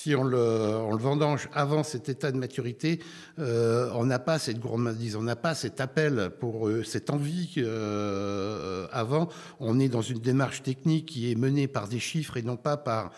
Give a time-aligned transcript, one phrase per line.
[0.00, 3.00] si on le, vendange avant cet état de maturité,
[3.38, 7.52] euh, on n'a pas cette gourmandise, on n'a pas cet appel pour euh, cette envie
[7.58, 9.28] euh, avant.
[9.58, 12.78] On est dans une démarche technique qui est menée par des chiffres et non pas
[12.78, 13.10] par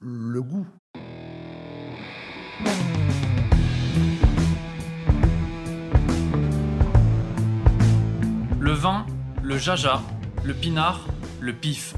[0.00, 0.66] le goût.
[8.60, 9.06] Le vin,
[9.42, 10.02] le jaja,
[10.44, 11.08] le pinard,
[11.40, 11.96] le pif.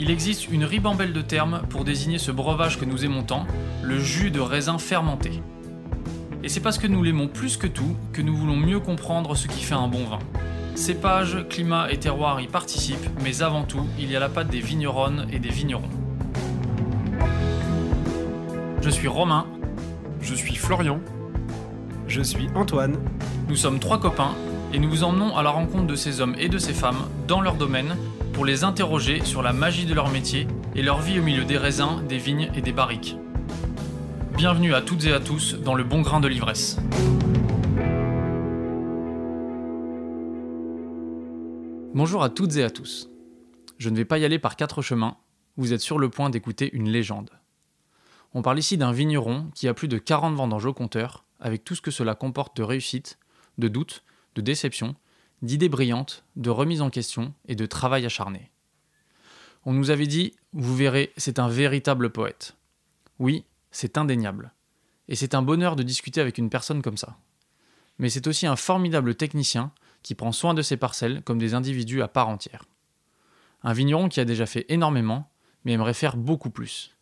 [0.00, 3.48] Il existe une ribambelle de termes pour désigner ce breuvage que nous aimons tant,
[3.82, 5.42] le jus de raisin fermenté.
[6.44, 9.48] Et c'est parce que nous l'aimons plus que tout que nous voulons mieux comprendre ce
[9.48, 10.20] qui fait un bon vin.
[10.76, 14.60] Cépage, climat et terroir y participent, mais avant tout, il y a la patte des
[14.60, 15.90] vigneronnes et des vignerons.
[18.80, 19.46] Je suis Romain.
[20.20, 21.00] Je suis Florian.
[22.06, 22.98] Je suis Antoine.
[23.48, 24.36] Nous sommes trois copains
[24.72, 27.40] et nous vous emmenons à la rencontre de ces hommes et de ces femmes dans
[27.40, 27.96] leur domaine
[28.38, 31.58] pour les interroger sur la magie de leur métier et leur vie au milieu des
[31.58, 33.16] raisins, des vignes et des barriques.
[34.36, 36.78] Bienvenue à toutes et à tous dans le bon grain de l'ivresse.
[41.92, 43.10] Bonjour à toutes et à tous.
[43.76, 45.16] Je ne vais pas y aller par quatre chemins,
[45.56, 47.30] vous êtes sur le point d'écouter une légende.
[48.34, 51.74] On parle ici d'un vigneron qui a plus de 40 vendanges au compteur, avec tout
[51.74, 53.18] ce que cela comporte de réussite,
[53.58, 54.04] de doute,
[54.36, 54.94] de déception,
[55.42, 58.50] d'idées brillantes, de remise en question et de travail acharné.
[59.64, 62.56] On nous avait dit, vous verrez, c'est un véritable poète.
[63.18, 64.52] Oui, c'est indéniable.
[65.08, 67.18] Et c'est un bonheur de discuter avec une personne comme ça.
[67.98, 69.72] Mais c'est aussi un formidable technicien
[70.02, 72.64] qui prend soin de ses parcelles comme des individus à part entière.
[73.62, 75.30] Un vigneron qui a déjà fait énormément,
[75.64, 76.96] mais aimerait faire beaucoup plus.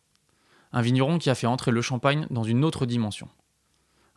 [0.73, 3.29] Un vigneron qui a fait entrer le champagne dans une autre dimension.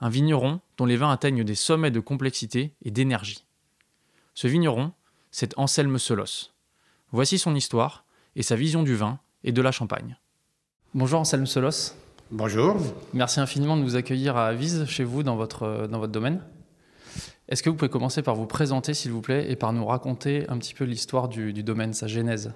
[0.00, 3.44] Un vigneron dont les vins atteignent des sommets de complexité et d'énergie.
[4.41, 4.92] Ce vigneron,
[5.30, 6.55] c'est Anselme Solos.
[7.12, 10.16] Voici son histoire et sa vision du vin et de la Champagne.
[10.94, 11.92] Bonjour Anselme Solos.
[12.30, 12.77] Bonjour.
[13.12, 16.41] Merci infiniment de nous accueillir à Avise, chez vous, dans votre, dans votre domaine.
[17.50, 20.48] Est-ce que vous pouvez commencer par vous présenter, s'il vous plaît, et par nous raconter
[20.48, 22.54] un petit peu l'histoire du, du domaine, sa genèse?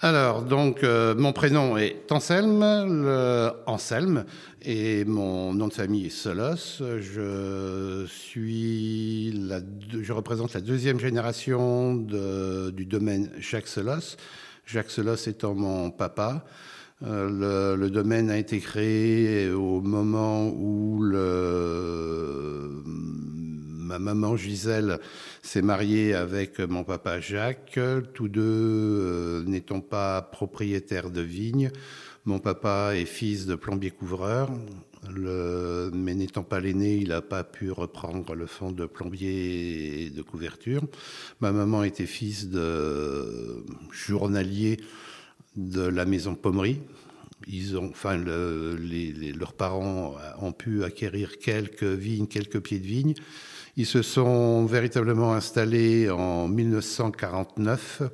[0.00, 2.62] Alors, donc, euh, mon prénom est Anselme,
[3.66, 4.26] Anselme,
[4.60, 6.82] et mon nom de famille est Solos.
[7.00, 9.32] Je suis,
[10.02, 14.16] je représente la deuxième génération du domaine Jacques Solos.
[14.66, 16.44] Jacques Solos étant mon papa.
[17.02, 22.82] Euh, le, le, domaine a été créé au moment où le,
[23.86, 24.98] ma maman Gisèle
[25.42, 27.78] s'est mariée avec mon papa Jacques,
[28.14, 31.70] tous deux euh, n'étant pas propriétaires de vignes.
[32.24, 34.50] Mon papa est fils de plombier-couvreur,
[35.08, 40.22] mais n'étant pas l'aîné, il n'a pas pu reprendre le fond de plombier et de
[40.22, 40.82] couverture.
[41.40, 44.78] Ma maman était fils de journalier
[45.54, 46.80] de la maison Pommery.
[47.46, 53.14] Ils ont, enfin, leurs parents ont pu acquérir quelques vignes, quelques pieds de vignes.
[53.78, 58.04] Ils se sont véritablement installés en 1949,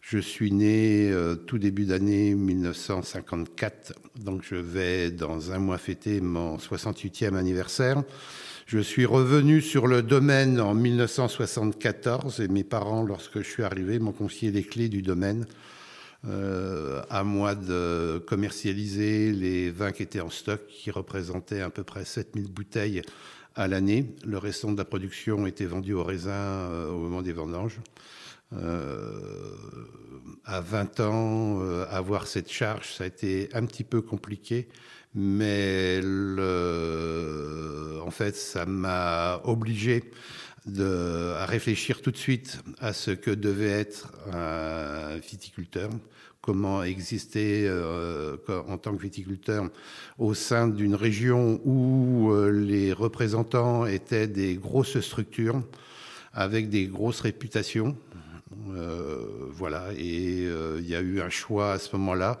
[0.00, 6.20] Je suis né euh, tout début d'année 1954, donc je vais dans un mois fêter
[6.20, 8.02] mon 68e anniversaire.
[8.66, 13.98] Je suis revenu sur le domaine en 1974 et mes parents, lorsque je suis arrivé,
[13.98, 15.46] m'ont confié les clés du domaine.
[16.26, 21.84] Euh, à moi de commercialiser les vins qui étaient en stock, qui représentaient à peu
[21.84, 23.02] près 7000 bouteilles
[23.58, 24.14] à l'année.
[24.24, 27.80] Le restant de la production était vendu au raisin euh, au moment des vendanges.
[28.54, 29.20] Euh,
[30.44, 34.68] à 20 ans, euh, avoir cette charge, ça a été un petit peu compliqué,
[35.14, 36.00] mais
[38.00, 40.04] en fait, ça m'a obligé
[40.66, 45.90] à réfléchir tout de suite à ce que devait être un viticulteur,
[46.40, 48.36] comment exister euh,
[48.68, 49.68] en tant que viticulteur
[50.18, 55.62] au sein d'une région où euh, les représentants étaient des grosses structures
[56.32, 57.96] avec des grosses réputations.
[58.70, 60.44] Euh, voilà, et
[60.78, 62.38] il y a eu un choix à ce moment-là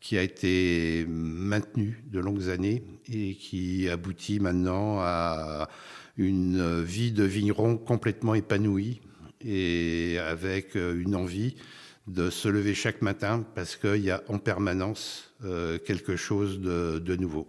[0.00, 2.82] qui a été maintenu de longues années
[3.12, 5.68] et qui aboutit maintenant à
[6.16, 9.00] une vie de vigneron complètement épanouie
[9.40, 11.56] et avec une envie
[12.06, 16.98] de se lever chaque matin parce qu'il y a en permanence euh, quelque chose de,
[16.98, 17.48] de, nouveau.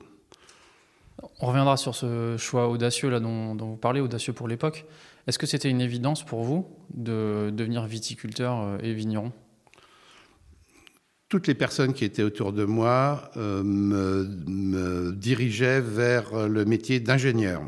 [1.41, 4.85] On reviendra sur ce choix audacieux là dont, vous parlez, audacieux pour l'époque.
[5.27, 9.31] Est-ce que c'était une évidence pour vous de devenir viticulteur euh, et vigneron?
[11.27, 17.63] Toutes les personnes qui étaient autour de moi euh, me, dirigeaient vers le métier d'ingénieur.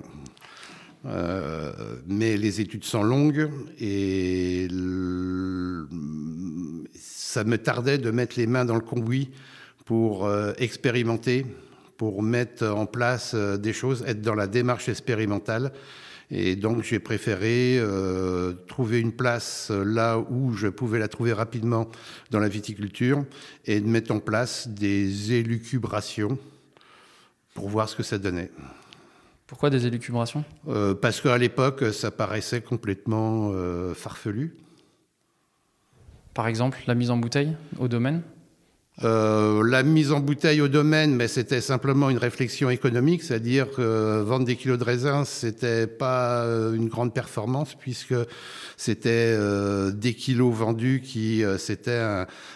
[1.05, 1.71] Euh,
[2.07, 3.49] mais les études sont longues
[3.79, 4.67] et
[6.99, 9.29] ça me tardait de mettre les mains dans le conduit
[9.85, 11.45] pour expérimenter
[11.97, 15.73] pour mettre en place euh, des choses, être dans la démarche expérimentale.
[16.29, 21.89] Et donc j'ai préféré euh, trouver une place là où je pouvais la trouver rapidement
[22.31, 23.23] dans la viticulture
[23.65, 26.37] et de mettre en place des élucubrations
[27.53, 28.51] pour voir ce que ça donnait.
[29.47, 30.43] Pourquoi des élucubrations?
[30.67, 33.53] Euh, Parce qu'à l'époque, ça paraissait complètement
[33.95, 34.53] farfelu.
[36.37, 38.21] Par exemple, la mise en bouteille au domaine?
[39.03, 44.21] Euh, la mise en bouteille au domaine, mais c'était simplement une réflexion économique, c'est-à-dire que
[44.21, 48.13] vendre des kilos de raisin, c'était pas euh, une grande performance puisque
[48.75, 52.03] c'était euh, des kilos vendus qui c'était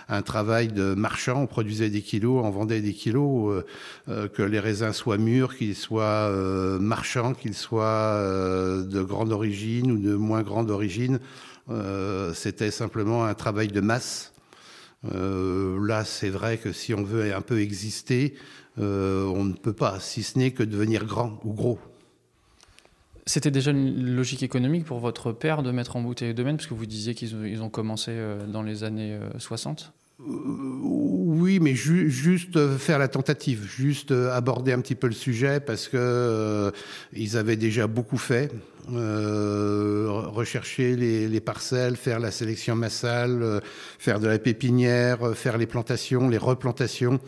[0.10, 1.42] un, travail de marchand.
[1.42, 3.64] On produisait des kilos, on vendait des kilos,
[4.08, 6.30] que les raisins soient mûrs, qu'ils soient
[6.80, 8.22] marchands, qu'ils soient
[8.84, 11.20] de grande origine ou de moins grande origine.
[12.34, 14.32] C'était simplement un travail de masse
[15.14, 18.36] euh, là, c'est vrai que si on veut un peu exister,
[18.80, 21.80] euh, on ne peut pas, si ce n'est que devenir grand ou gros.
[23.26, 26.68] C'était déjà une logique économique pour votre père de mettre en bouteille le domaine, parce
[26.68, 29.94] que vous disiez qu'ils ont commencé euh, dans les années 60
[30.24, 36.72] oui, mais juste faire la tentative, juste aborder un petit peu le sujet parce que
[37.12, 38.52] ils avaient déjà beaucoup fait.
[38.90, 43.60] Euh, rechercher les, parcelles, faire la sélection massale, euh,
[44.00, 47.20] faire de la pépinière, euh, faire les plantations, les replantations,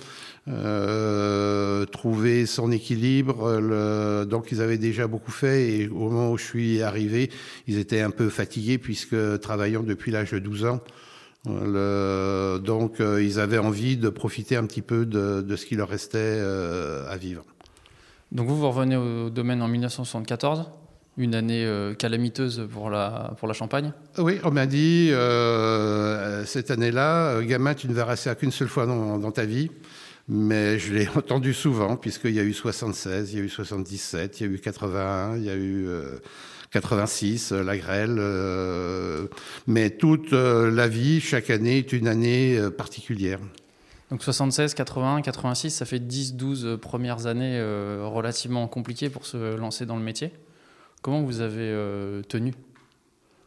[1.91, 4.25] trouver son équilibre.
[4.25, 7.29] donc ils avaient déjà beaucoup fait et au moment où je suis arrivé,
[7.67, 10.81] ils étaient un peu fatigués puisque travaillant depuis l'âge de 12 ans,
[11.45, 17.15] donc ils avaient envie de profiter un petit peu de, ce qui leur restait à
[17.15, 17.45] vivre.
[18.33, 20.65] Donc vous, vous revenez au domaine en 1974
[21.17, 26.71] une année euh, calamiteuse pour la, pour la Champagne Oui, on m'a dit, euh, cette
[26.71, 29.69] année-là, euh, gamin, tu ne verras ça qu'une seule fois dans, ta vie.
[30.27, 34.39] Mais je l'ai entendu souvent, puisqu'il y a eu 76, il y a eu 77,
[34.39, 35.87] il y a eu 81, il y a eu
[36.71, 38.19] 86, la grêle.
[39.67, 43.39] mais toute la vie, chaque année, est une année particulière.
[44.09, 47.61] Donc 76, 81, 86, ça fait 10-12 premières années
[48.01, 50.31] relativement compliquées pour se lancer dans le métier.
[51.03, 52.53] Comment vous avez euh, tenu?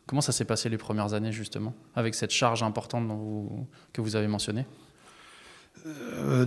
[0.07, 3.09] Comment ça s'est passé les premières années justement, avec cette charge importante
[3.95, 4.67] que vous avez mentionnée
[5.87, 6.45] euh,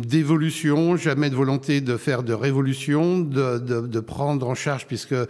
[0.00, 5.26] d'évolution, jamais de volonté de faire de révolution, de, prendre en charge, puisque euh,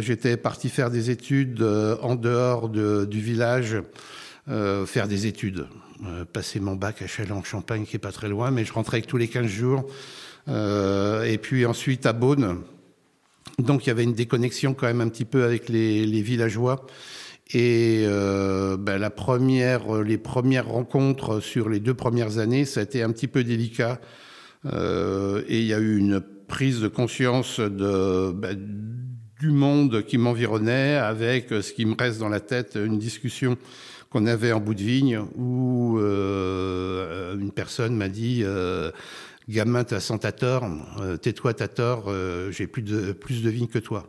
[0.00, 3.76] j'étais parti faire des études en dehors du village,
[4.46, 5.66] faire des études,
[6.32, 9.28] passer mon bac à Châlons-Champagne, qui est pas très loin, mais je rentrais tous les
[9.28, 9.86] 15 jours
[10.48, 12.62] et puis ensuite à Beaune.
[13.58, 16.86] Donc il y avait une déconnexion quand même un petit peu avec les, villageois.
[17.52, 22.82] Et euh, ben, la première, les premières rencontres sur les deux premières années, ça a
[22.82, 24.00] été un petit peu délicat.
[24.66, 28.58] Euh, et il y a eu une prise de conscience ben,
[29.40, 33.56] du monde qui m'environnait, avec ce qui me reste dans la tête, une discussion
[34.10, 38.90] qu'on avait en bout de vigne où euh, une personne m'a dit euh,
[39.48, 40.68] gamin, t'as 100 t'as tort,
[41.00, 44.06] euh, tais-toi, t'as tort, euh, j'ai plus de, plus de vignes que toi.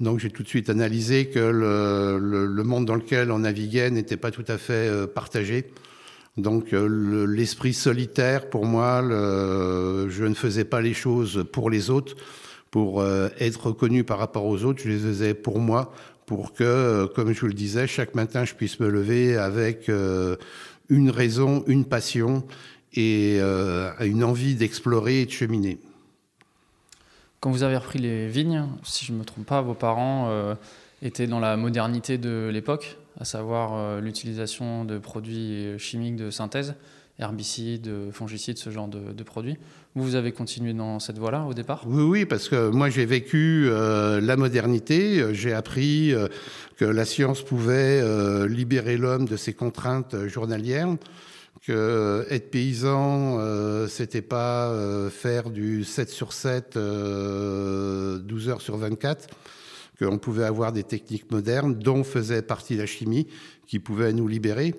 [0.00, 4.18] Donc j'ai tout de suite analysé que le, le, monde dans lequel on naviguait n'était
[4.18, 5.70] pas tout à fait euh, partagé.
[6.36, 12.14] Donc l'esprit solitaire, pour moi, je ne faisais pas les choses pour les autres,
[12.70, 13.02] pour
[13.40, 15.94] être reconnu par rapport aux autres, je les faisais pour moi,
[16.26, 19.90] pour que, comme je vous le disais, chaque matin je puisse me lever avec
[20.90, 22.44] une raison, une passion
[22.96, 25.78] et euh, une envie d'explorer et de cheminer.
[27.40, 30.54] Quand vous avez repris les vignes, si je ne me trompe pas, vos parents euh,
[31.02, 36.74] étaient dans la modernité de l'époque, à savoir euh, l'utilisation de produits chimiques de synthèse,
[37.18, 39.56] herbicides, fongicides, ce genre de, produits.
[39.94, 41.84] Vous, vous avez continué dans cette voie-là au départ?
[41.86, 46.12] Oui, oui, parce que moi j'ai vécu la modernité, j'ai appris
[46.76, 48.02] que la science pouvait
[48.46, 50.94] libérer l'homme de ses contraintes journalières
[51.66, 58.60] que euh, être paysan, euh, c'était pas euh, faire du 7 sur 7, 12 heures
[58.60, 59.26] sur 24,
[59.98, 63.26] qu'on pouvait avoir des techniques modernes dont faisait partie la chimie
[63.66, 64.74] qui pouvait nous libérer.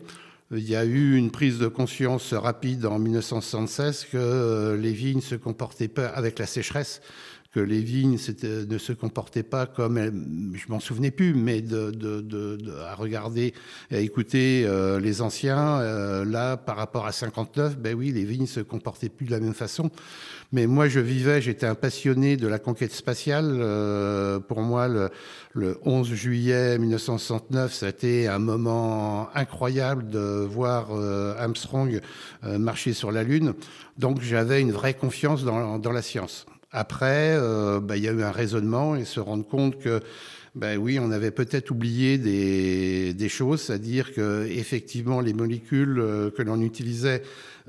[0.51, 5.35] Il y a eu une prise de conscience rapide en 1976 que les vignes se
[5.35, 7.01] comportaient pas avec la sécheresse
[7.59, 9.97] les vignes ne se comportaient pas comme,
[10.53, 11.63] je m'en souvenais plus, mais
[12.87, 13.53] à regarder,
[13.91, 18.47] à écouter euh, les anciens, euh, là, par rapport à 59, ben oui, les vignes
[18.47, 19.89] se comportaient plus de la même façon.
[20.53, 23.57] Mais moi, je vivais, j'étais un passionné de la conquête spatiale.
[23.59, 25.09] Euh, pour moi, le,
[25.53, 30.91] le 11 juillet 1969, ça a été un moment incroyable de voir
[31.37, 31.99] Armstrong
[32.43, 33.53] marcher sur la Lune.
[33.97, 36.45] Donc, j'avais une vraie confiance dans la science.
[36.71, 40.01] Après, euh, bah, il y a eu un raisonnement et se rendre compte que
[40.55, 46.41] ben oui, on avait peut-être oublié des, choses, c'est-à-dire que effectivement les molécules euh, que
[46.41, 47.21] l'on utilisait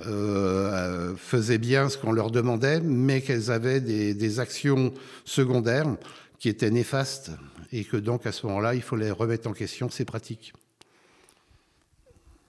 [0.06, 5.96] euh, faisaient bien ce qu'on leur demandait, mais qu'elles avaient des, des, actions secondaires
[6.38, 7.32] qui étaient néfastes
[7.72, 10.54] et que donc à ce moment-là, il fallait remettre en question ces pratiques.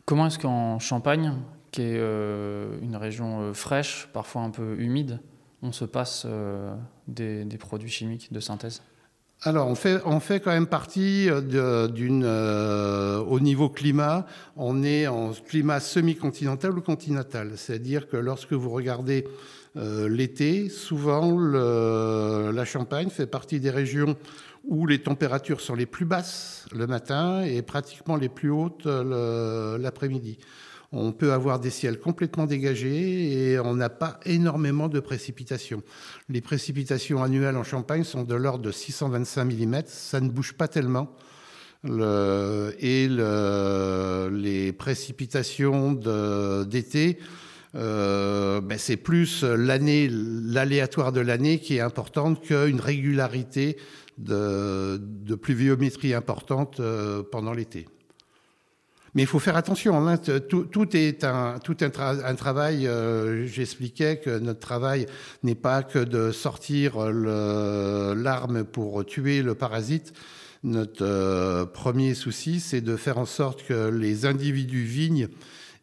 [0.06, 1.34] Comment est-ce qu'en Champagne,
[1.72, 5.20] qui est une région fraîche, parfois un peu humide,
[5.62, 6.74] on se passe euh,
[7.08, 8.82] des, produits chimiques de synthèse?
[9.44, 12.24] Alors, on fait, quand même partie euh, d'une.
[12.26, 14.26] Euh, au niveau climat,
[14.58, 17.54] on est en climat semi-continental ou continental.
[17.56, 19.26] C'est-à-dire que lorsque vous regardez
[19.76, 24.18] l'été, souvent la Champagne fait partie des régions
[24.66, 30.40] où les températures sont les plus basses le matin et pratiquement les plus hautes l'après-midi
[30.92, 35.84] on peut avoir des ciels complètement dégagés et on n'a pas énormément de précipitations.
[36.30, 40.68] Les précipitations annuelles en Champagne sont de l'ordre de 625 mm, ça ne bouge pas
[40.68, 41.16] tellement.
[41.86, 43.08] et
[44.32, 45.94] les précipitations
[46.64, 47.20] d'été,
[47.76, 53.78] euh, ben c'est plus l'année, l'aléatoire de l'année qui est importante qu'une régularité
[54.18, 55.00] de,
[55.36, 57.88] pluviométrie importante euh, pendant l'été.
[59.14, 60.08] Mais il faut faire attention.
[60.08, 60.18] Hein.
[60.18, 61.90] Tout, est un, tout un,
[62.36, 62.88] travail.
[62.88, 65.06] Euh, j'expliquais que notre travail
[65.44, 70.14] n'est pas que de sortir l'arme pour tuer le parasite.
[70.64, 75.30] Notre euh, premier souci, c'est de faire en sorte que les individus vignes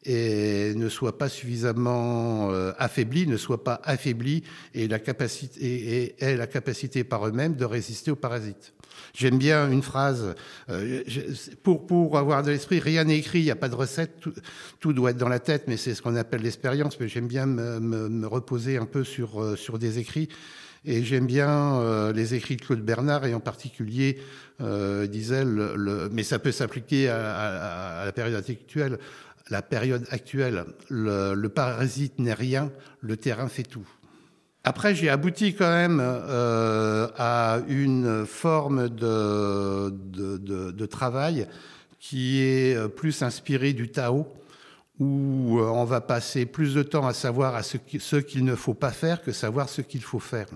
[0.07, 4.43] ne soient pas suffisamment euh, affaiblis, ne soient pas affaiblis
[4.75, 8.73] et la capacité et aient la capacité par eux-mêmes de résister aux parasites.
[9.15, 10.35] J'aime bien une phrase,
[10.71, 11.03] euh,
[11.63, 14.23] pour, pour avoir de l'esprit, rien n'est écrit, il n'y a pas de recette,
[14.81, 17.47] tout, doit être dans la tête, mais c'est ce qu'on appelle l'expérience, mais j'aime bien
[17.47, 20.29] me, reposer un peu sur, euh, sur des écrits.
[20.89, 24.21] Et j'aime bien les écrits de Claude Bernard, et en particulier,
[24.61, 29.01] disait, le, mais ça peut s'appliquer à, à, la période actuelle.
[29.49, 33.87] La période actuelle, le, parasite n'est rien, le terrain fait tout.
[34.65, 40.37] Après, j'ai abouti quand même euh, à une forme de, de,
[40.73, 41.47] de, travail
[42.01, 44.27] qui est plus inspirée du Tao,
[44.99, 47.77] où euh, on va passer plus de temps à savoir à ce
[48.17, 50.47] qu'il ne faut pas faire que savoir ce qu'il faut faire.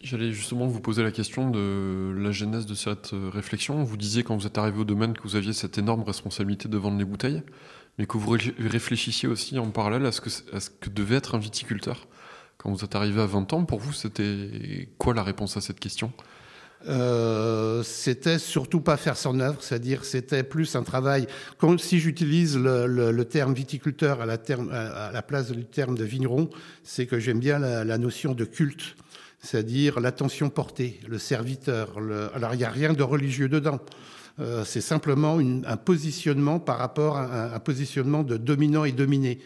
[0.00, 3.82] J'allais justement vous poser la question de la genèse de cette euh, réflexion.
[3.82, 6.76] Vous disiez quand vous êtes arrivé au domaine que vous aviez cette énorme responsabilité de
[6.78, 7.42] vendre les bouteilles,
[7.98, 12.06] mais que vous réfléchissiez aussi en parallèle à ce que, devait être un viticulteur.
[12.58, 15.80] Quand vous êtes arrivé à 20 ans, pour vous, c'était quoi la réponse à cette
[15.80, 16.12] question?
[16.86, 21.26] Euh, c'était surtout pas faire son œuvre, c'est-à-dire c'était plus un travail.
[21.78, 26.50] Si j'utilise le, terme viticulteur à la, place du terme de vigneron,
[26.84, 28.96] c'est que j'aime bien la, notion de culte,
[29.40, 31.96] c'est-à-dire l'attention portée, le serviteur.
[32.34, 33.80] Alors il n'y a rien de religieux dedans.
[34.40, 39.40] Euh, c'est simplement un positionnement par rapport à un positionnement de dominant et dominé.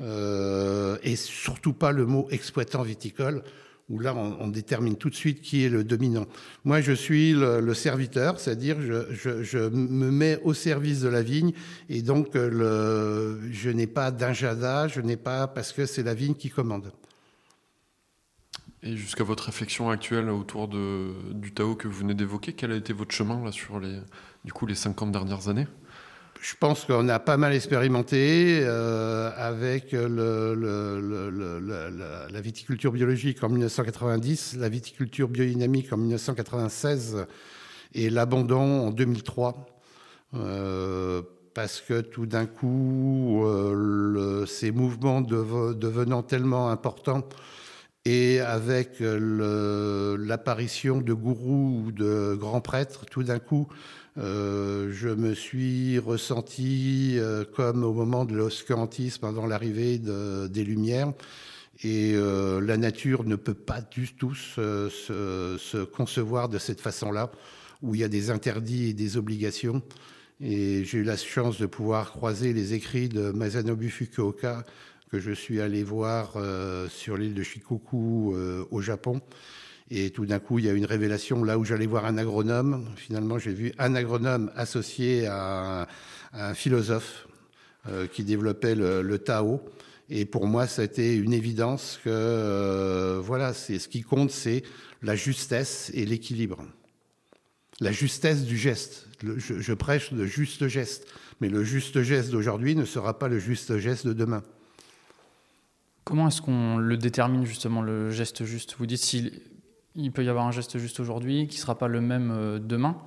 [0.00, 3.42] Euh, et surtout pas le mot exploitant viticole,
[3.88, 6.26] où là on, détermine tout de suite qui est le dominant.
[6.64, 11.52] Moi je suis le, serviteur, c'est-à-dire je, me mets au service de la vigne
[11.88, 16.34] et donc le, je n'ai pas d'injada, je n'ai pas parce que c'est la vigne
[16.34, 16.90] qui commande.
[18.86, 22.92] Et jusqu'à votre réflexion actuelle autour du Tao que vous venez d'évoquer, quel a été
[22.92, 23.98] votre chemin là sur les,
[24.44, 25.66] du coup, les 50 dernières années?
[26.42, 29.92] Je pense qu'on a pas mal expérimenté euh, avec
[32.32, 37.24] la viticulture biologique en 1990, la viticulture biodynamique en 1996
[37.94, 39.66] et l'abandon en 2003.
[40.34, 41.22] Euh,
[41.54, 47.26] parce que tout d'un coup, euh, ces mouvements devenant tellement importants
[48.04, 53.68] et avec l'apparition de gourous ou de grands prêtres, tout d'un coup,
[54.16, 61.12] euh, je me suis ressenti euh, comme au moment de l'oscurantisme, pendant l'arrivée des Lumières.
[61.82, 67.32] Et euh, la nature ne peut pas du tout se concevoir de cette façon-là,
[67.82, 69.82] où il y a des interdits et des obligations.
[70.40, 74.64] Et j'ai eu la chance de pouvoir croiser les écrits de Masanobu Fukuoka,
[75.14, 79.20] que je suis allé voir euh, sur l'île de Shikoku euh, au Japon.
[79.88, 81.44] Et tout d'un coup, il y a une révélation.
[81.44, 85.86] Là où j'allais voir un agronome, finalement, j'ai vu un agronome associé à
[86.32, 87.28] un, philosophe
[87.86, 89.60] euh, qui développait le, Tao.
[90.10, 94.64] Et pour moi, été une évidence que, voilà, c'est ce qui compte, c'est
[95.00, 96.64] la justesse et l'équilibre
[97.80, 99.08] la justesse du geste.
[99.20, 101.08] je, prêche le juste geste,
[101.40, 104.44] mais le juste geste d'aujourd'hui ne sera pas le juste geste de demain.
[106.04, 108.76] Comment est-ce qu'on le détermine justement, le geste juste?
[108.78, 109.32] Vous dites s'il
[110.12, 112.98] peut y avoir un geste juste aujourd'hui qui ne sera pas le même euh, demain.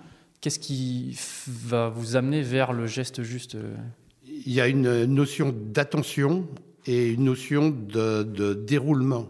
[0.41, 3.75] Qu'est-ce qui va vous amener vers le geste juste euh?
[4.23, 6.47] Il y a une notion d'attention
[6.85, 9.27] et une notion de déroulement.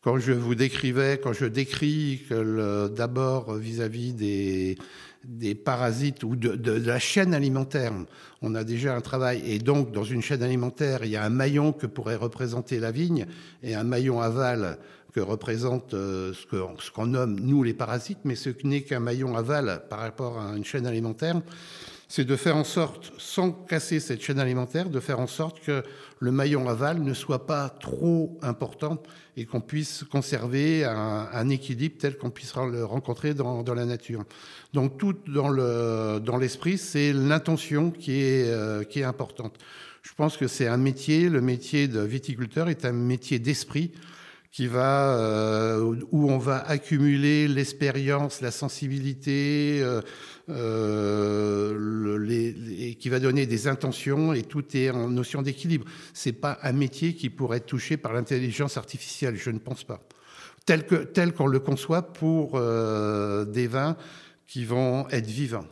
[0.00, 4.78] Quand je vous décrivais, quand je décris d'abord vis-à-vis des,
[5.24, 7.92] des parasites ou de, la chaîne alimentaire,
[8.42, 9.42] on a déjà un travail.
[9.44, 12.90] Et donc, dans une chaîne alimentaire, il y a un maillon que pourrait représenter la
[12.90, 13.26] vigne
[13.62, 14.78] et un maillon aval
[15.12, 19.82] que représente euh, ce qu'on nomme, nous, les parasites, mais ce n'est qu'un maillon aval
[19.88, 21.40] par rapport à une chaîne alimentaire
[22.08, 25.82] c'est de faire en sorte, sans casser cette chaîne alimentaire, de faire en sorte que
[26.20, 29.02] le maillon aval ne soit pas trop important
[29.36, 34.24] et qu'on puisse conserver un, équilibre tel qu'on puisse le rencontrer dans, la nature.
[34.72, 39.58] Donc tout dans le dans l'esprit, c'est l'intention qui est euh, qui est importante.
[40.02, 43.92] Je pense que c'est un métier, le métier de viticulteur est un métier d'esprit
[44.50, 50.00] qui va euh, où on va accumuler l'expérience, la sensibilité, euh,
[50.50, 52.26] euh,
[52.98, 55.86] qui va donner des intentions et tout est en notion d'équilibre.
[56.14, 60.00] C'est pas un métier qui pourrait être touché par l'intelligence artificielle, je ne pense pas.
[60.66, 63.96] Tel que tel qu'on le conçoit pour euh, des vins
[64.46, 65.66] qui vont être vivants.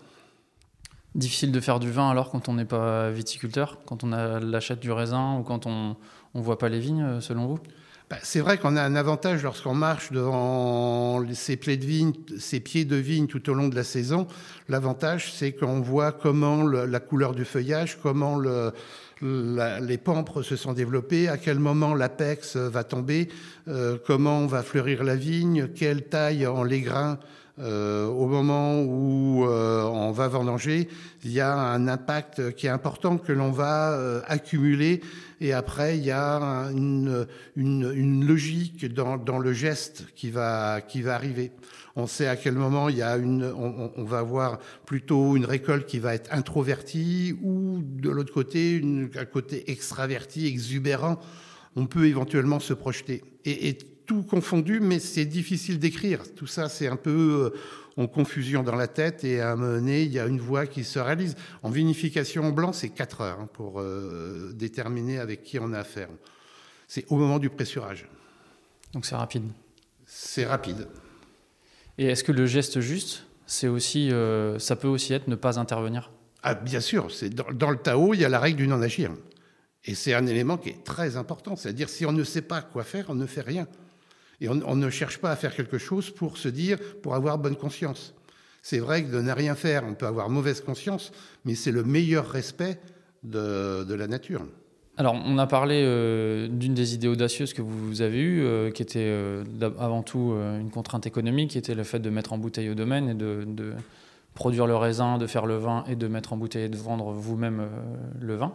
[1.14, 4.92] Difficile de faire du vin alors quand on n'est pas viticulteur, quand on achète du
[4.92, 5.96] raisin ou quand on
[6.34, 7.58] ne voit pas les vignes, selon vous?
[8.08, 12.60] Bah, c'est vrai qu'on a un avantage lorsqu'on marche devant ces pieds, de vigne, ces
[12.60, 14.28] pieds de vigne tout au long de la saison.
[14.68, 18.72] L'avantage, c'est qu'on voit comment la couleur du feuillage, comment le,
[19.22, 23.28] les pampres se sont développés, à quel moment l'apex va tomber,
[23.66, 27.18] euh, comment va fleurir la vigne, quelle taille en les grains
[27.58, 30.88] euh, au moment où euh, on va vendanger,
[31.24, 35.00] il y a un impact qui est important que l'on va euh, accumuler.
[35.40, 36.38] Et après, il y a
[36.72, 41.50] une, une, une logique dans, dans, le geste qui va, qui va arriver.
[41.94, 45.46] On sait à quel moment il y a une, on, on va avoir plutôt une
[45.46, 51.18] récolte qui va être introvertie ou de l'autre côté, une, un côté extraverti, exubérant.
[51.74, 53.24] On peut éventuellement se projeter.
[53.46, 56.22] Et, et tout confondu, mais c'est difficile d'écrire.
[56.34, 57.58] Tout ça, c'est un peu euh,
[57.96, 60.66] en confusion dans la tête et à un moment donné, il y a une voix
[60.66, 61.34] qui se réalise.
[61.62, 65.80] En vinification en blanc, c'est 4 heures hein, pour euh, déterminer avec qui on a
[65.80, 66.08] affaire.
[66.88, 68.08] C'est au moment du pressurage.
[68.92, 69.44] Donc c'est rapide.
[70.06, 70.86] C'est rapide.
[71.98, 75.58] Et est-ce que le geste juste, c'est aussi, euh, ça peut aussi être ne pas
[75.58, 76.10] intervenir?
[76.42, 77.10] Ah, Bien sûr.
[77.10, 79.10] C'est dans, dans, le Tao, il y a la règle du non-agir.
[79.84, 81.56] Et c'est un élément qui est très important.
[81.56, 83.66] C'est-à-dire, si on ne sait pas quoi faire, on ne fait rien.
[84.40, 87.56] Et on, ne cherche pas à faire quelque chose pour se dire, pour avoir bonne
[87.56, 88.14] conscience.
[88.62, 91.12] C'est vrai que de ne rien faire, on peut avoir mauvaise conscience,
[91.44, 92.78] mais c'est le meilleur respect
[93.22, 94.42] de, la nature.
[94.98, 98.82] Alors, on a parlé euh, d'une des idées audacieuses que vous avez eues, euh, qui
[98.82, 99.44] était euh,
[99.78, 103.08] avant tout une contrainte économique, qui était le fait de mettre en bouteille au domaine
[103.08, 103.72] et de, de,
[104.34, 107.12] produire le raisin, de faire le vin et de mettre en bouteille et de vendre
[107.12, 107.68] vous-même
[108.20, 108.52] le vin.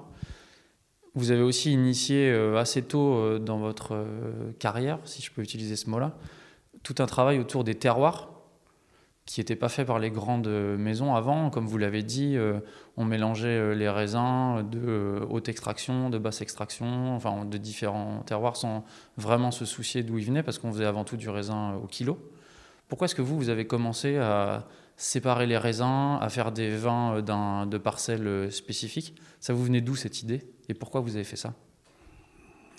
[1.13, 5.41] Vous avez aussi initié euh, assez tôt euh, dans votre euh, carrière, si je peux
[5.41, 6.15] utiliser ce mot-là,
[6.83, 8.29] tout un travail autour des terroirs
[9.25, 11.49] qui n'était pas fait par les grandes maisons avant.
[11.49, 12.37] Comme vous l'avez dit,
[12.97, 18.83] on mélangeait les raisins de haute extraction, de basse extraction, enfin de différents terroirs sans
[19.17, 22.17] vraiment se soucier d'où ils venaient parce qu'on faisait avant tout du raisin au kilo.
[22.89, 27.21] Pourquoi est-ce que vous, vous avez commencé à séparer les raisins, à faire des vins
[27.21, 29.15] de parcelles spécifiques?
[29.39, 30.41] Ça vous venait d'où cette idée?
[30.71, 31.53] Et pourquoi vous avez fait ça?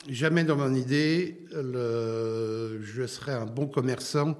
[0.09, 4.39] Jamais dans mon idée, je serais un bon commerçant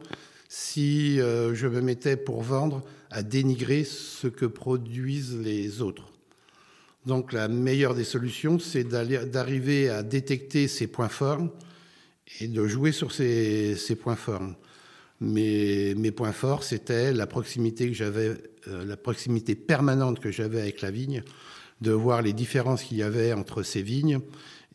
[0.49, 6.13] si euh, je me mettais pour vendre à dénigrer ce que produisent les autres.
[7.07, 11.47] Donc la meilleure des solutions, c'est d'arriver à détecter ces points forts
[12.41, 14.43] et de jouer sur ces, ces points forts.
[15.21, 18.35] Mes points forts, c'était la proximité que j'avais,
[18.69, 21.23] euh, la proximité permanente que j'avais avec la vigne,
[21.83, 24.21] de voir les différences qu'il y avait entre ces vignes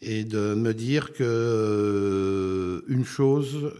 [0.01, 3.73] et de me dire que euh, une chose,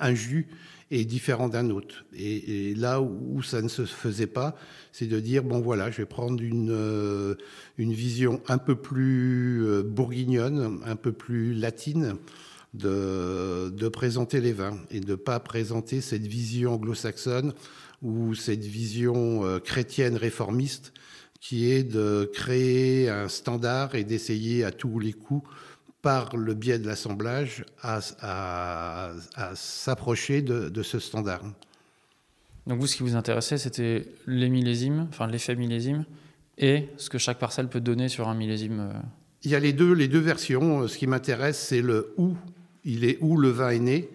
[0.00, 0.48] un jus
[0.90, 2.04] est différent d'un autre.
[2.16, 4.56] Et, là où, ça ne se faisait pas,
[4.92, 7.34] c'est de dire bon voilà, je vais prendre une euh,
[7.76, 12.16] une vision un peu plus euh, bourguignonne, un peu plus latine.
[12.74, 17.54] De, de présenter les vins et de ne pas présenter cette vision anglo-saxonne
[18.02, 20.92] ou cette vision chrétienne réformiste
[21.40, 25.48] qui est de créer un standard et d'essayer à tous les coups,
[26.06, 29.12] par le biais de l'assemblage, à,
[29.56, 31.42] s'approcher de, ce standard.
[32.68, 36.04] Donc vous, ce qui vous intéressait, c'était les millésimes, enfin l'effet millésime,
[36.58, 38.88] et ce que chaque parcelle peut donner sur un millésime.
[38.92, 38.98] Euh.
[39.42, 40.86] Il y a les deux, les deux versions.
[40.86, 42.36] Ce qui m'intéresse, c'est le où
[42.84, 44.08] il est, où le vin est né,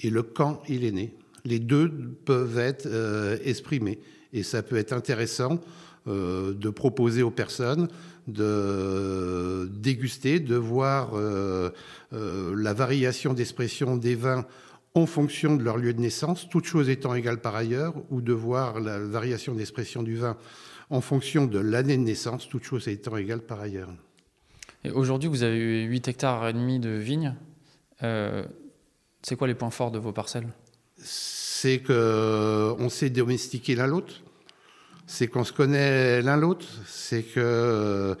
[0.00, 1.12] et le quand il est né.
[1.44, 1.90] Les deux
[2.24, 3.98] peuvent être euh, exprimés,
[4.32, 5.60] et ça peut être intéressant
[6.08, 7.86] euh, de proposer aux personnes
[8.26, 11.70] de déguster, de voir euh,
[12.12, 14.44] euh, la variation d'expression des vins
[14.94, 18.32] en fonction de leur lieu de naissance, toutes choses étant égales par ailleurs, ou de
[18.32, 20.36] voir la variation d'expression du vin
[20.90, 23.90] en fonction de l'année de naissance, toutes choses étant égales par ailleurs.
[24.82, 27.36] Et aujourd'hui, vous avez 8 hectares et demi de vignes.
[28.00, 30.48] c'est quoi les points forts de vos parcelles?
[30.96, 34.22] C'est qu'on s'est domestiqué l'un l'autre
[35.06, 38.14] c'est qu'on se connaît l'un l'autre, c'est qu'ils euh,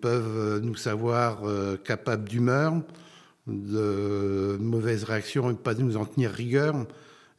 [0.00, 2.74] peuvent nous savoir euh, capables d'humeur,
[3.46, 6.86] de mauvaises réactions et pas nous en tenir rigueur,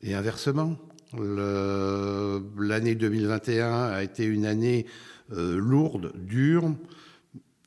[0.02, 0.78] et inversement.
[1.13, 4.86] L'année 2021 a été une année
[5.34, 6.74] euh, lourde, dure.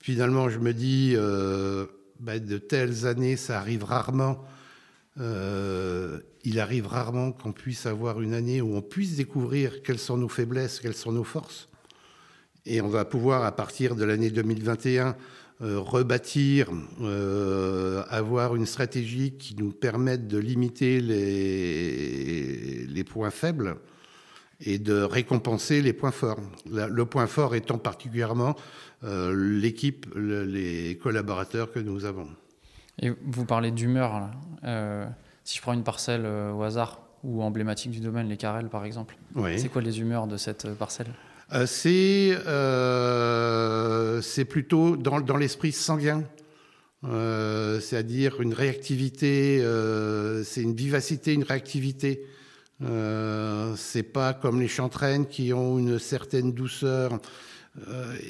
[0.00, 1.14] Finalement, je me dis,
[2.20, 4.42] bah, de telles années, ça arrive rarement
[6.44, 10.29] il arrive rarement qu'on puisse avoir une année où on puisse découvrir quelles sont nos
[10.29, 11.68] faiblesses, quelles sont nos forces.
[12.66, 15.16] Et on va pouvoir, à partir de l'année 2021,
[15.62, 16.70] euh, rebâtir,
[17.03, 23.76] euh, avoir une stratégie qui nous permette de limiter les, points faibles
[24.61, 26.40] et de récompenser les points forts.
[26.70, 28.55] Le point fort étant particulièrement
[29.03, 32.29] l'équipe, les collaborateurs que nous avons.
[33.00, 34.31] Et vous parlez d'humeur.
[34.64, 35.07] Euh,
[35.50, 38.84] si je prends une parcelle euh, au hasard ou emblématique du domaine, les carrels par
[38.84, 39.16] exemple,
[39.56, 41.08] c'est quoi les humeurs de cette euh, parcelle?
[41.66, 42.36] C'est
[44.22, 46.22] c'est plutôt dans, dans l'esprit sanguin.
[47.02, 49.58] c'est-à-dire une réactivité,
[50.44, 52.24] c'est une vivacité, une réactivité.
[53.76, 57.18] c'est pas comme les chantraines qui ont une certaine douceur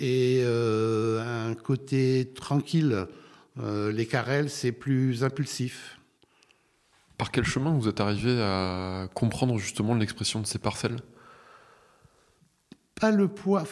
[0.00, 3.06] et un côté tranquille.
[3.62, 5.99] Euh, les carrels, c'est plus impulsif.
[7.20, 10.96] Par quel chemin vous êtes arrivé à comprendre justement l'expression de ces parcelles?
[12.98, 13.62] Pas le poids.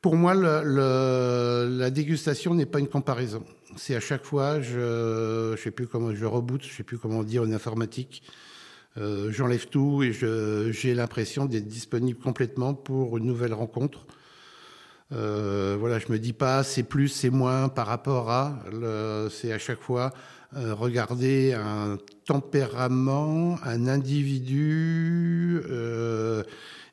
[0.00, 3.44] Pour moi, la dégustation n'est pas une comparaison.
[3.76, 7.24] C'est à chaque fois, je, je sais plus comment, je reboot, je sais plus comment
[7.24, 8.22] dire en informatique.
[8.96, 14.06] Euh, j'enlève tout et j'ai l'impression d'être disponible complètement pour une nouvelle rencontre.
[15.10, 18.60] Euh, voilà, je me dis pas c'est plus, c'est moins par rapport à.
[19.30, 20.12] C'est à chaque fois
[20.56, 26.42] euh, regarder un tempérament, un individu, euh,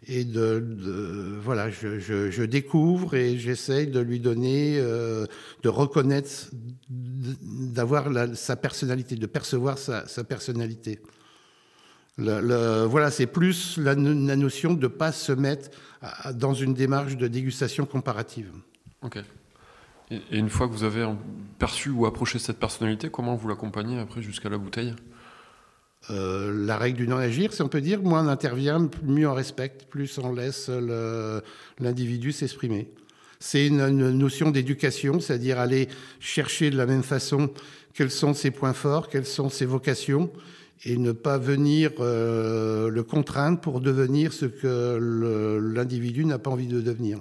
[0.08, 0.64] et de,
[1.42, 5.26] voilà, je, découvre et j'essaye de lui donner, euh,
[5.64, 6.52] de reconnaître,
[6.88, 11.02] d'avoir sa personnalité, de percevoir sa, personnalité.
[12.20, 15.72] Voilà, c'est plus la, notion de ne pas se mettre
[16.36, 18.52] dans une démarche de dégustation comparative.
[20.12, 21.06] Et, une fois que vous avez
[21.60, 24.94] perçu ou approché cette personnalité, comment vous l'accompagnez après jusqu'à la bouteille?
[26.10, 29.86] Euh, la règle du non-agir, si on peut dire, moins on intervient, mieux on respecte,
[29.90, 30.70] plus on laisse
[31.80, 32.90] l'individu s'exprimer.
[33.40, 35.90] C'est une, notion d'éducation, c'est-à-dire aller
[36.20, 37.52] chercher de la même façon
[37.94, 40.32] quels sont ses points forts, quelles sont ses vocations,
[40.86, 44.98] et ne pas venir euh, le contraindre pour devenir ce que
[45.74, 47.20] l'individu n'a pas envie de devenir.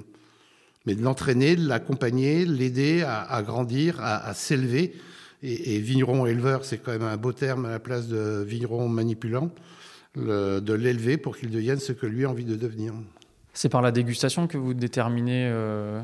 [0.87, 4.95] Mais de l'entraîner, de l'accompagner, l'aider à, grandir, à, s'élever.
[5.43, 9.51] Et, vigneron éleveur, c'est quand même un beau terme à la place de vigneron manipulant,
[10.17, 12.95] de l'élever pour qu'il devienne ce que lui a envie de devenir.
[13.53, 16.03] C'est par la dégustation que vous déterminez euh,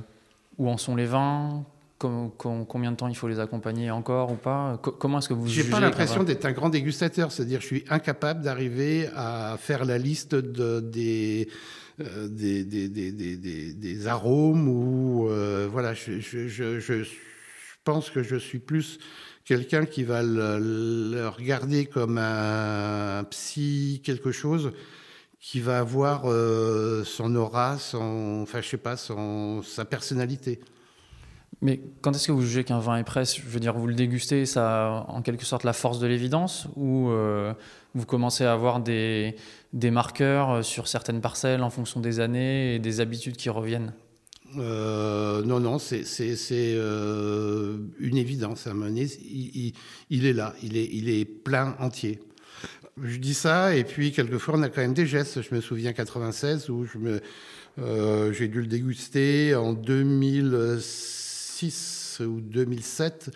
[0.56, 1.66] où en sont les vins,
[1.98, 4.78] combien de temps il faut les accompagner encore ou pas?
[4.80, 8.42] Comment est-ce que vous J'ai pas l'impression d'être un grand dégustateur, c'est-à-dire je suis incapable
[8.42, 11.48] d'arriver à faire la liste de, des,
[12.28, 15.94] des, des, arômes ou euh, voilà.
[15.94, 17.04] Je,
[17.84, 18.98] pense que je suis plus
[19.44, 24.72] quelqu'un qui va le, regarder comme un psy quelque chose
[25.40, 30.60] qui va avoir euh, son aura, son, enfin je sais pas, son, sa personnalité.
[31.62, 33.24] Mais quand est-ce que vous jugez qu'un vin est prêt?
[33.24, 36.66] Je veux dire, vous le dégustez, ça a en quelque sorte la force de l'évidence
[36.76, 37.54] Ou euh,
[37.94, 39.36] vous commencez à avoir des,
[39.72, 43.92] des marqueurs euh, sur certaines parcelles en fonction des années et des habitudes qui reviennent
[44.58, 46.04] euh, non, non, c'est
[46.52, 48.66] euh, une évidence.
[48.66, 49.72] À il, il,
[50.10, 52.20] il, est là, il est, plein entier.
[53.02, 55.40] Je dis ça, et puis quelquefois on a quand même des gestes.
[55.40, 57.22] Je me souviens 96 où j'ai
[58.48, 63.30] dû le déguster en 2006 ou 2007.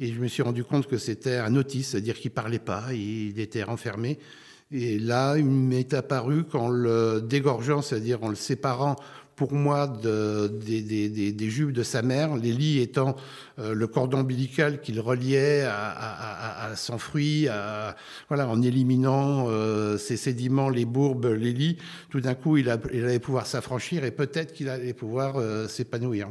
[0.00, 3.38] Et je me suis rendu compte que c'était un autiste, c'est-à-dire qu'il parlait pas, il
[3.38, 4.18] était renfermé.
[4.72, 8.96] Et là, il m'est apparu qu'en le dégorgeant, c'est-à-dire en le séparant
[9.40, 13.16] pour moi de, des, jupes de sa mère, les lits étant
[13.58, 17.48] euh, le cordon ombilical qu'il reliait à, son fruit,
[18.28, 21.78] voilà, en éliminant euh, ses sédiments, les bourbes, les lits,
[22.10, 26.28] tout d'un coup, il, allait pouvoir s'affranchir et peut-être qu'il allait pouvoir euh, s'épanouir.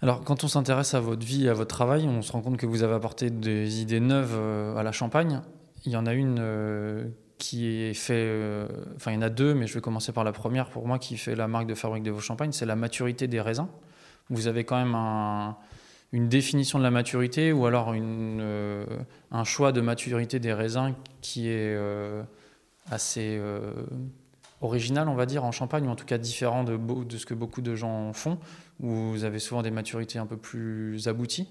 [0.00, 2.66] Alors, quand on s'intéresse à votre vie à votre travail, on se rend compte que
[2.66, 4.36] vous avez apporté des idées neuves
[4.74, 5.42] à la Champagne.
[5.84, 9.52] Il y en a une qui est fait, euh, enfin il y en a deux,
[9.52, 12.04] mais je vais commencer par la première pour moi qui fait la marque de fabrique
[12.04, 13.66] de vos champagnes, c'est la maturité des raisins.
[14.30, 14.94] Vous avez quand même
[16.12, 18.86] une définition de la maturité ou alors euh,
[19.32, 22.22] un choix de maturité des raisins qui est euh,
[22.92, 23.40] assez
[24.60, 27.34] original, on va dire, en champagne, ou en tout cas différent de, de ce que
[27.34, 28.38] beaucoup de gens font,
[28.78, 31.48] où vous avez souvent des maturités un peu plus abouties.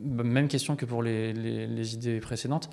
[0.00, 2.70] Même question que pour les, les idées précédentes.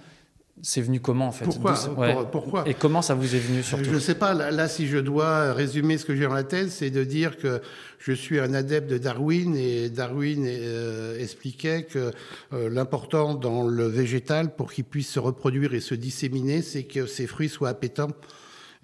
[0.61, 3.99] C'est venu comment en fait Pourquoi, Et comment ça vous est venu surtout Je ne
[3.99, 4.33] sais pas.
[4.35, 7.59] Là, si je dois résumer ce que j'ai dans la tête, c'est de dire que
[7.97, 12.11] je suis un adepte de Darwin et Darwin euh, expliquait que
[12.53, 17.07] euh, l'important dans le végétal pour qu'il puisse se reproduire et se disséminer, c'est que
[17.07, 18.11] ses fruits soient appétants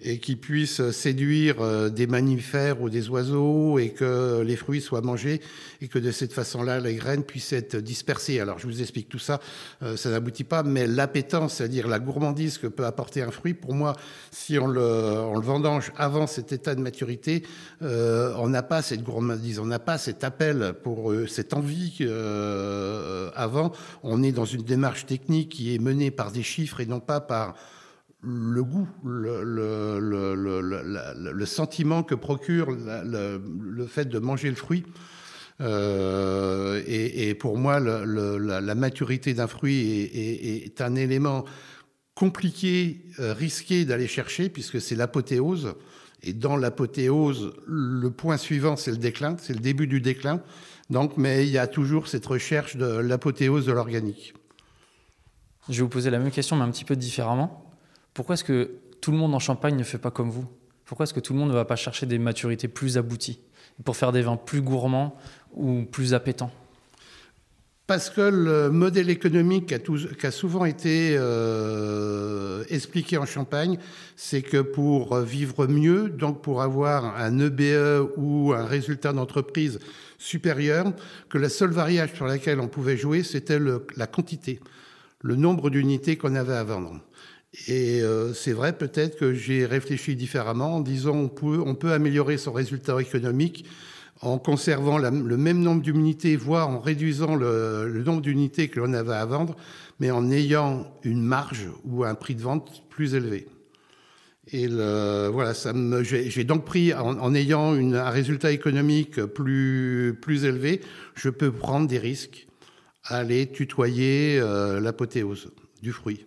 [0.02, 5.02] et qui puisse séduire euh, des mammifères ou des oiseaux et que les fruits soient
[5.02, 5.40] mangés
[5.82, 8.40] et que de cette façon-là, les graines puissent être dispersées.
[8.40, 9.40] Alors, je vous explique tout ça,
[9.82, 13.74] euh, ça n'aboutit pas, mais l'appétence, c'est-à-dire la gourmandise que peut apporter un fruit, pour
[13.74, 13.94] moi,
[14.30, 17.42] si on le, vendange avant cet état de maturité,
[17.82, 22.06] euh, on n'a pas cette gourmandise, on n'a pas cet appel pour cette envie
[23.34, 23.72] avant.
[24.02, 27.20] On est dans une démarche technique qui est menée par des chiffres et non pas
[27.20, 27.54] par
[28.22, 29.46] le goût, le,
[31.46, 34.84] sentiment que procure le, fait de manger le fruit.
[35.60, 41.44] Euh, et, pour moi, la, maturité d'un fruit est, un élément
[42.14, 45.74] compliqué, euh, risqué d'aller chercher, puisque c'est l'apothéose.
[46.22, 50.42] Et dans l'apothéose, le point suivant, c'est le déclin, c'est le début du déclin.
[50.90, 54.34] Donc, mais il y a toujours cette recherche de l'apothéose de l'organique.
[55.70, 57.69] Je vais vous poser la même question, mais un petit peu différemment.
[58.14, 58.70] Pourquoi est-ce que
[59.00, 60.46] tout le monde en Champagne ne fait pas comme vous?
[60.84, 63.40] Pourquoi est-ce que tout le monde ne va pas chercher des maturités plus abouties
[63.84, 65.16] pour faire des vins plus gourmands
[65.52, 66.50] ou plus appétants?
[67.90, 73.78] Parce que le modèle économique qui a, souvent été euh, expliqué en Champagne,
[74.14, 79.80] c'est que pour vivre mieux, donc pour avoir un EBE e ou un résultat d'entreprise
[80.18, 80.92] supérieur,
[81.28, 83.58] que la seule variable sur laquelle on pouvait jouer, c'était
[83.96, 84.60] la quantité,
[85.22, 87.00] le nombre d'unités qu'on avait à vendre.
[87.66, 91.28] Et euh, c'est vrai, peut-être que j'ai réfléchi différemment en disant on
[91.74, 93.66] peut, améliorer son résultat économique
[94.22, 99.14] en conservant le même nombre d'unités, voire en réduisant le, nombre d'unités que l'on avait
[99.14, 99.56] à vendre,
[99.98, 103.48] mais en ayant une marge ou un prix de vente plus élevé.
[104.52, 105.54] Et voilà,
[106.02, 110.82] j'ai, donc pris, en, ayant un résultat économique plus, plus élevé,
[111.14, 112.46] je peux prendre des risques
[113.04, 115.50] à aller tutoyer euh, l'apothéose
[115.82, 116.26] du fruit.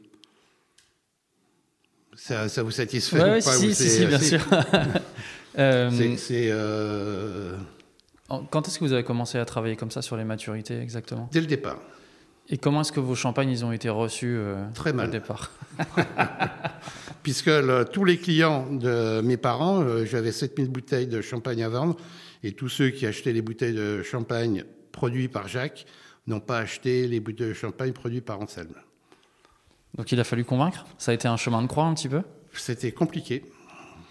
[2.24, 4.40] Ça, ça, vous satisfait ouais, ou pas si, si, si, bien sûr.
[6.18, 6.54] c'est.
[8.50, 11.28] Quand est-ce que vous avez commencé à travailler comme ça sur les maturités exactement?
[11.34, 11.82] Dès le départ.
[12.48, 15.10] Et comment est-ce que vos champagnes ils ont été reçus euh, Très mal.
[15.10, 15.52] Au départ?
[17.24, 21.68] Puisque le, tous les clients de mes parents, euh, j'avais 7000 bouteilles de champagne à
[21.68, 21.98] vendre,
[22.42, 25.86] et tous ceux qui achetaient les bouteilles de champagne produits par Jacques
[26.28, 28.76] n'ont pas acheté les bouteilles de champagne produits par Anselme.
[29.98, 32.22] Donc il a fallu convaincre Ça a été un chemin de croix un petit peu?
[32.54, 33.44] C'était compliqué.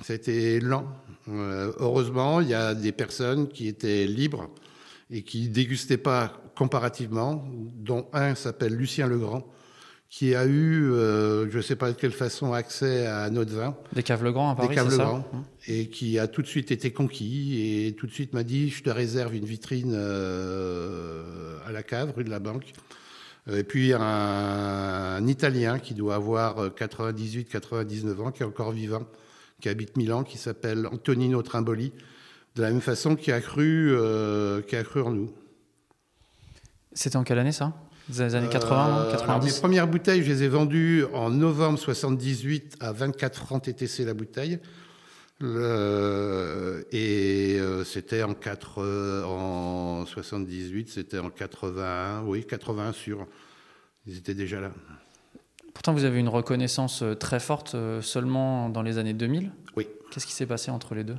[0.03, 0.87] C'était lent.
[1.29, 4.51] Euh, heureusement, il y a des personnes qui étaient libres
[5.11, 7.45] et qui dégustaient pas comparativement,
[7.77, 9.47] dont un s'appelle Lucien Legrand,
[10.09, 13.77] qui a eu, euh, je ne sais pas de quelle façon, accès à notre vin.
[13.95, 15.43] Des caves Legrand à Paris, Des caves Legrand, mmh.
[15.69, 18.83] et qui a tout de suite été conquis et tout de suite m'a dit, je
[18.83, 22.73] te réserve une vitrine euh, à la cave, rue de la Banque.
[23.49, 28.73] Euh, et puis un, un Italien qui doit avoir 98-99 euh, ans, qui est encore
[28.73, 29.07] vivant,
[29.61, 31.93] qui habite Milan, qui s'appelle Antonino Trimboli,
[32.57, 33.97] de la même façon qui a cru,
[34.69, 35.33] qui a cru en nous.
[36.93, 37.73] C'était en quelle année ça?
[38.11, 42.93] Les années 80, 90 Mes premières bouteilles, je les ai vendues en novembre 78 à
[42.93, 44.59] 24 francs TTC la bouteille.
[45.45, 53.27] Le, et euh, c'était en, 4, euh, en 78, c'était en 81, oui, 81 sur.
[54.07, 54.71] Ils étaient déjà là.
[55.75, 59.51] Pourtant, vous avez une reconnaissance euh, très forte seulement dans les années 2000.
[59.77, 59.89] Oui.
[60.13, 61.19] Qu'est-ce qui s'est passé entre les deux?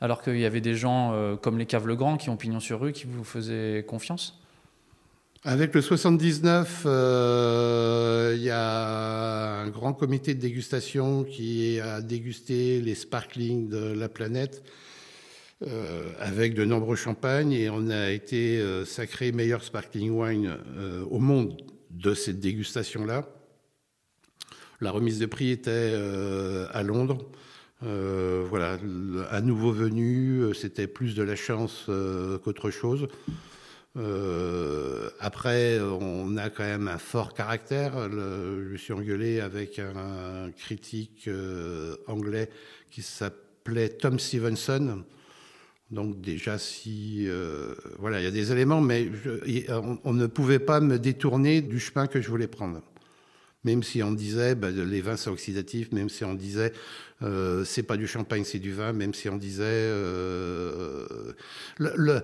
[0.00, 2.92] Alors qu'il y avait des gens comme les Caves Legrand qui ont pignon sur rue,
[2.92, 4.42] qui vous faisaient confiance?
[5.46, 12.80] Avec le 79, euh, il y a un grand comité de dégustation qui a dégusté
[12.80, 14.64] les sparklings de la planète
[15.64, 20.58] euh, avec de nombreux champagnes et on a été euh, sacré meilleur sparkling wine
[21.08, 23.28] au monde de cette dégustation-là.
[24.80, 25.94] La remise de prix était
[26.72, 27.24] à Londres.
[27.82, 28.78] voilà,
[29.30, 31.88] à nouveau venu, c'était plus de la chance
[32.42, 33.06] qu'autre chose.
[33.96, 38.10] Euh, après, on a quand même un fort caractère.
[38.10, 42.50] je me suis engueulé avec un, critique euh, anglais
[42.90, 45.02] qui s'appelait Tom Stevenson.
[45.90, 49.08] Donc déjà, si euh, voilà, il y a des éléments, mais
[50.04, 52.82] on, ne pouvait pas me détourner du chemin que je voulais prendre.
[53.66, 56.72] Même si on disait bah, les vins sont oxydatifs, même si on disait
[57.64, 59.90] c'est pas du champagne, c'est du vin, même si on disait
[61.78, 62.22] le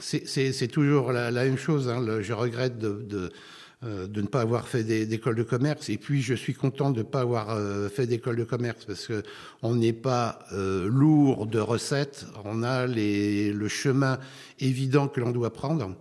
[0.00, 1.88] c'est toujours la, même chose.
[1.88, 2.04] Hein.
[2.20, 3.30] je regrette de,
[3.84, 5.90] euh, de, ne pas avoir fait d'école de commerce.
[5.90, 9.06] Et puis, je suis content de ne pas avoir euh, fait d'école de commerce parce
[9.06, 12.26] qu'on n'est pas euh, lourd de recettes.
[12.44, 14.18] On a le chemin
[14.60, 15.94] évident que l'on doit prendre.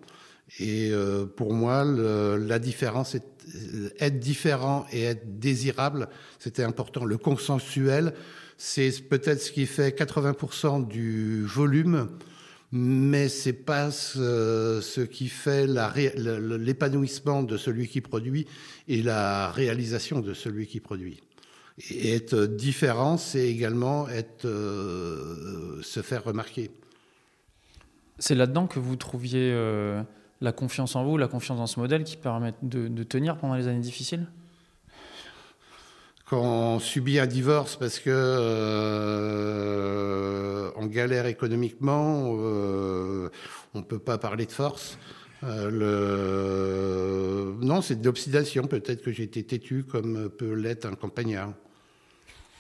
[0.60, 0.92] Et
[1.36, 3.24] pour moi, la différence, est,
[4.00, 6.08] être différent et être désirable,
[6.40, 7.04] c'était important.
[7.04, 8.14] Le consensuel,
[8.58, 12.10] c'est peut-être ce qui fait 80% du volume
[12.78, 18.48] mais c'est pas ce, qui fait l'épanouissement de celui qui produit
[18.90, 21.22] et la réalisation de celui qui produit.
[21.90, 26.70] Et être différent, c'est également être, euh, se faire remarquer.
[28.20, 30.02] C'est là-dedans que vous trouviez euh,
[30.46, 33.68] la confiance en vous, la confiance dans ce modèle qui permet de tenir pendant les
[33.68, 34.28] années difficiles?
[36.28, 38.32] Quand on subit un divorce parce que euh,
[40.76, 43.30] on galère économiquement, euh,
[43.76, 44.98] on peut pas parler de force.
[45.44, 47.54] Euh, le...
[47.64, 48.10] Non, c'est de.
[48.10, 51.54] Peut-être que j'ai été têtu comme peut l'être un campagnard.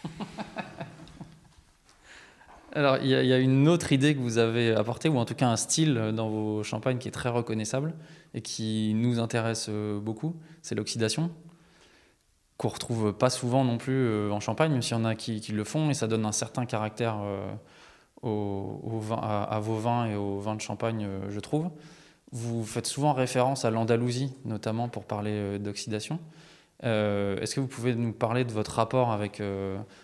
[2.76, 5.48] Alors, il y, a une autre idée que vous avez apportée, ou en tout cas
[5.48, 7.94] un style dans vos champagnes qui est très reconnaissable
[8.34, 11.32] et qui nous intéresse euh, beaucoup, c'est l'oxydation
[12.58, 15.40] qu'on retrouve pas souvent non plus euh, en Champagne, même s'il y en a qui,
[15.54, 17.50] le font, et ça donne un certain caractère euh,
[18.22, 21.70] au, vin, à, vos vins et aux vins de Champagne, je trouve.
[22.34, 26.20] Vous faites souvent référence à l'Andalousie, notamment pour parler d'oxydation.
[26.84, 29.42] Est-ce que vous pouvez nous parler de votre rapport avec,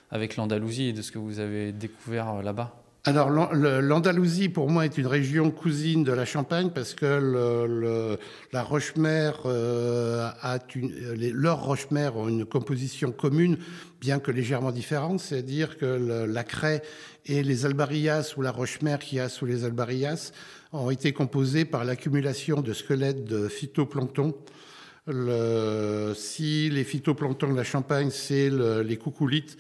[0.09, 2.81] avec l'Andalousie et de ce que vous avez découvert là-bas?
[3.03, 8.19] Alors l'Andalousie pour moi est une région cousine de la Champagne parce que
[8.53, 13.57] la Rochemer euh, a une, leurs Rochemer ont une composition commune
[13.99, 16.83] bien que légèrement différente, c'est-à-dire que la craie
[17.25, 20.31] et les albarias ou la Rochemer qui a sous les albarias
[20.71, 24.35] ont été composés par l'accumulation de squelettes de phytoplancton.
[25.07, 29.57] Si les phytoplanctons de la Champagne c'est les coucoulites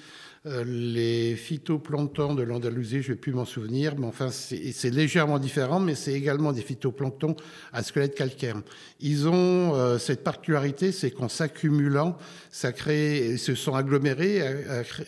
[0.47, 5.37] euh, les phytoplanctons de l'Andalousie, je ne vais plus m'en souvenir, mais enfin, c'est légèrement
[5.37, 7.35] différent, mais c'est également des phytoplanctons
[7.71, 8.59] à squelette calcaire.
[8.99, 12.17] Ils ont euh, cette particularité, c'est qu'en s'accumulant,
[12.49, 14.41] ça crée, ils se sont agglomérés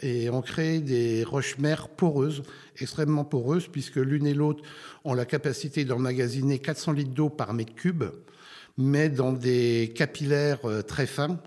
[0.04, 2.44] et ont créé des roches mères poreuses,
[2.80, 4.64] extrêmement poreuses, puisque l'une et l'autre
[5.04, 8.04] ont la capacité d'emmagasiner 400 litres d'eau par mètre cube,
[8.78, 11.40] mais dans des capillaires euh, très fins.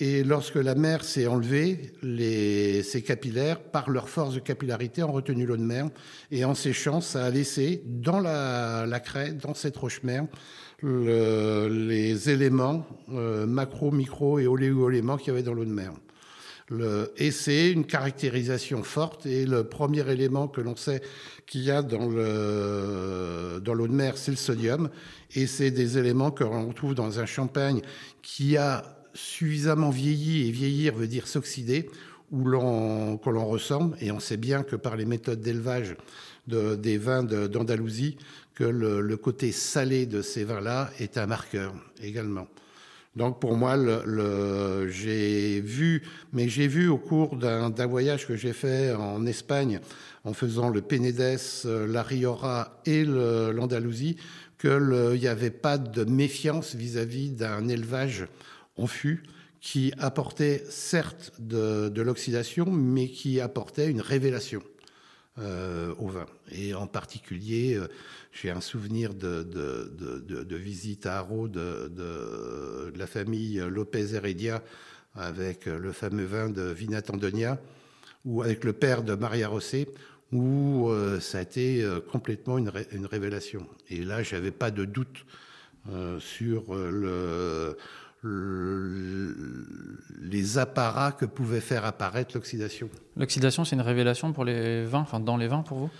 [0.00, 5.12] Et lorsque la mer s'est enlevée, les, ces capillaires, par leur force de capillarité, ont
[5.12, 5.88] retenu l'eau de mer.
[6.32, 10.26] Et en séchant, ça a laissé dans la, la craie, dans cette roche-mer,
[10.82, 15.92] le, les éléments euh, macro, micro et oléo-éléments qu'il y avait dans l'eau de mer.
[17.18, 19.26] Et c'est une caractérisation forte.
[19.26, 21.02] Et le premier élément que l'on sait
[21.46, 24.90] qu'il y a dans le dans l'eau de mer, c'est le sodium.
[25.34, 27.82] Et c'est des éléments que l'on retrouve dans un champagne
[28.22, 31.88] qui a suffisamment vieilli, et vieillir veut dire s'oxyder,
[32.30, 35.96] où l'on, que l'on ressemble, et on sait bien que par les méthodes d'élevage
[36.48, 38.16] de, des vins d'Andalousie,
[38.54, 42.46] que le, côté salé de ces vins-là est un marqueur également.
[43.16, 43.76] Donc pour moi,
[44.88, 46.02] j'ai vu,
[46.32, 49.80] mais j'ai vu au cours d'un, voyage que j'ai fait en Espagne
[50.24, 54.16] en faisant le Penedès, la Riora et l'Andalousie,
[54.60, 58.26] qu'il n'y avait pas de méfiance vis-à-vis d'un élevage
[58.76, 59.22] en fût
[59.64, 64.62] qui apportait certes de, l'oxydation, mais qui apportait une révélation
[65.40, 66.26] euh, au vin.
[66.52, 67.88] Et en particulier, euh,
[68.30, 74.62] j'ai un souvenir de, de, visite à Haro de, la famille Lopez Heredia
[75.16, 77.58] avec le fameux vin de Vinat Andonia,
[78.24, 79.88] ou avec le père de Maria Rosset,
[80.30, 83.66] où euh, ça a été complètement une, révélation.
[83.90, 85.26] Et là, je n'avais pas de doute
[86.20, 86.72] sur
[90.22, 92.88] les apparats que pouvait faire apparaître l'oxydation.
[93.16, 95.90] L'oxydation, c'est une révélation pour les vins, enfin dans les vins pour vous?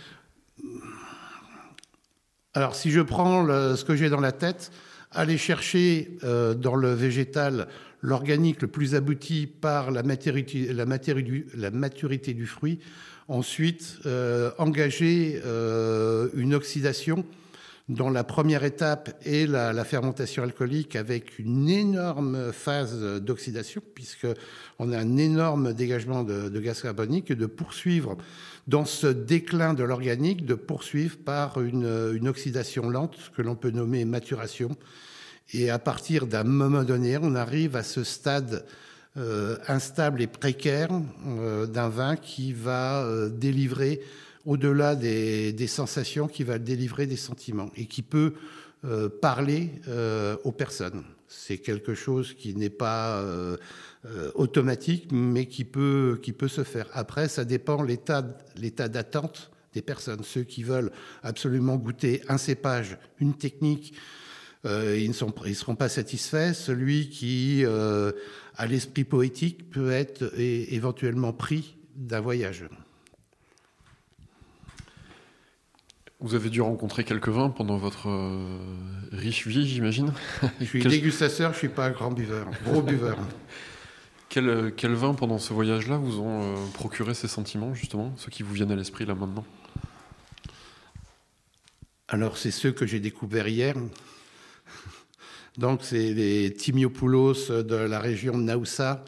[2.55, 4.70] Alors, si je prends ce que j'ai dans la tête,
[5.11, 7.68] aller chercher dans le végétal
[8.01, 12.81] l'organique le plus abouti par la maturité, la maturité du fruit,
[13.29, 17.25] Ensuite, euh, engager euh, une oxydation
[17.89, 24.99] dont la première étape est la, fermentation alcoolique avec une énorme phase d'oxydation, puisqu'on a
[24.99, 28.16] un énorme dégagement de, gaz carbonique, et de poursuivre
[28.66, 33.70] dans ce déclin de l'organique, de poursuivre par une, une oxydation lente, que l'on peut
[33.70, 34.70] nommer maturation.
[35.53, 38.64] Et à partir d'un moment donné, on arrive à ce stade
[39.16, 40.89] euh, instable et précaire
[41.24, 44.01] euh, d'un vin qui va euh, délivrer,
[44.47, 48.34] au-delà des, sensations, qui va délivrer des sentiments et qui peut
[49.20, 49.70] parler
[50.45, 51.05] aux personnes.
[51.26, 53.24] C'est quelque chose qui n'est pas
[54.34, 56.18] automatique, mais qui peut,
[56.49, 56.86] se faire.
[56.92, 60.22] Après, ça dépend l'état, d'attente des personnes.
[60.22, 60.92] Ceux qui veulent
[61.22, 63.95] absolument goûter un cépage, une technique,
[64.64, 65.12] ils ne
[65.55, 66.53] seront pas satisfaits.
[66.53, 72.66] Celui qui à l'esprit poétique peut être éventuellement pris d'un voyage.
[76.21, 78.59] Vous avez dû rencontrer quelques vins pendant votre euh,
[79.12, 80.12] riche vie, j'imagine
[80.61, 83.19] Je suis dégustateur, je ne suis pas un grand buveur, gros buveur.
[84.29, 88.43] Quel, quel, vin pendant ce voyage-là vous ont euh, procuré ces sentiments, justement, ceux qui
[88.43, 89.45] vous viennent à l'esprit là maintenant?
[92.09, 93.75] Alors, c'est ceux que j'ai découverts hier.
[95.59, 99.05] Donc, c'est les Timiopoulos de la région de Naoussa.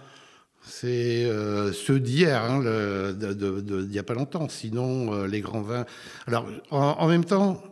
[0.69, 4.49] C'est euh, ceux d'hier, hein, il n'y a pas longtemps.
[4.49, 5.87] Sinon, euh, les grands vins.
[6.27, 7.63] Alors, en, même temps,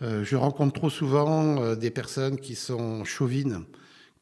[0.00, 3.64] euh, je rencontre trop souvent des personnes qui sont chauvines,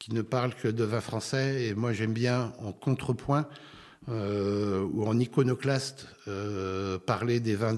[0.00, 1.66] qui ne parlent que de vin français.
[1.66, 3.46] Et moi, j'aime bien, en contrepoint
[4.08, 6.08] ou en iconoclaste,
[7.06, 7.76] parler des vins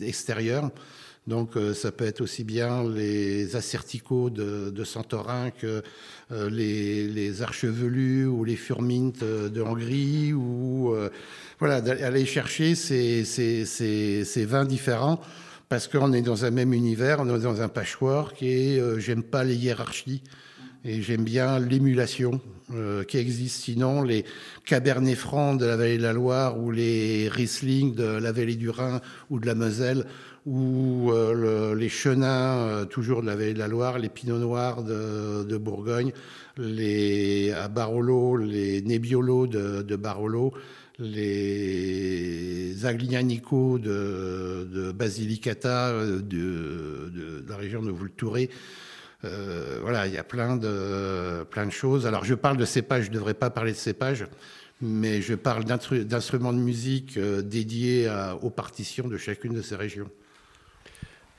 [0.00, 0.70] extérieurs.
[1.28, 5.82] Donc euh, ça peut être aussi bien les asserticaux de, Santorin que
[6.32, 11.10] euh, les, archevelus ou les furmintes de Hongrie ou euh,
[11.60, 15.20] voilà d'aller chercher ces, vins différents
[15.68, 19.44] parce qu'on est dans un même univers, on est dans un patchwork et j'aime pas
[19.44, 20.22] les hiérarchies
[20.84, 22.40] et j'aime bien l'émulation
[23.08, 23.62] qui existe.
[23.62, 24.24] Sinon, les
[24.66, 28.68] Cabernet Franc de la vallée de la Loire ou les Riesling de la vallée du
[28.68, 29.00] Rhin
[29.30, 30.04] ou de la Moselle
[30.46, 34.82] ou euh, les chenins, euh, toujours de la vallée de la Loire, les pinots noirs
[34.82, 36.12] de, Bourgogne,
[36.56, 40.52] les, à Barolo, les Nebbiolo de, Barolo,
[40.98, 48.50] les Aglianico de, Basilicata, euh, de, la région de Vulturé.
[49.22, 52.04] voilà, il y a plein de, plein de choses.
[52.06, 54.26] Alors, je parle de cépages, je ne devrais pas parler de cépages,
[54.80, 60.10] mais je parle d'instruments de musique dédiés aux partitions de chacune de ces régions.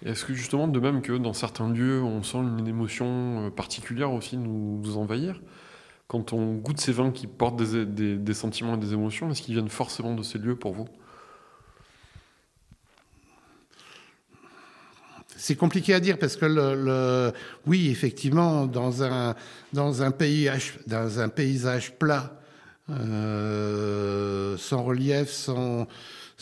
[0.05, 4.11] Est-ce que justement, de même que dans certains lieux, on sent une émotion euh, particulière
[4.11, 5.41] aussi nous, envahir?
[6.07, 9.69] Quand on goûte ces vins qui portent des, sentiments et des émotions, est-ce qu'ils viennent
[9.69, 10.87] forcément de ces lieux pour vous?
[15.37, 17.33] C'est compliqué à dire parce que
[17.65, 22.37] oui, effectivement, dans un paysage plat,
[22.89, 25.87] euh, sans relief, sans,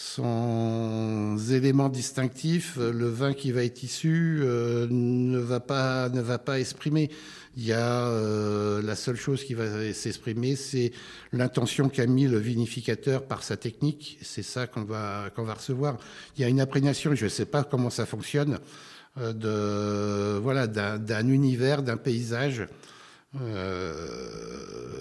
[0.01, 6.39] sans éléments distinctifs, le vin qui va être issu euh, ne va pas ne va
[6.39, 7.11] pas exprimer.
[7.55, 10.91] Il y a euh, la seule chose qui va s'exprimer, c'est
[11.33, 14.17] l'intention qu'a mis le vinificateur par sa technique.
[14.23, 15.97] C'est ça qu'on va qu'on va recevoir.
[16.35, 17.13] Il y a une imprégnation.
[17.13, 18.57] Je ne sais pas comment ça fonctionne
[19.19, 22.67] euh, de voilà d'un univers, d'un paysage
[23.39, 23.93] euh,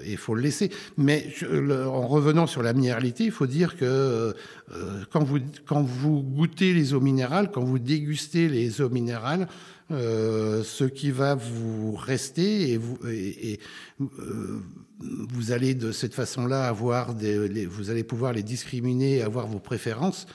[0.06, 0.70] il faut le laisser.
[0.96, 6.22] Mais en revenant sur la minéralité, il faut dire que euh, quand, vous, quand vous
[6.22, 9.48] goûtez les eaux minérales, quand vous dégustez les eaux minérales,
[9.90, 13.58] ce qui va vous rester et vous, et,
[15.00, 20.26] vous allez de cette façon-là avoir des, vous allez pouvoir les discriminer, avoir vos préférences.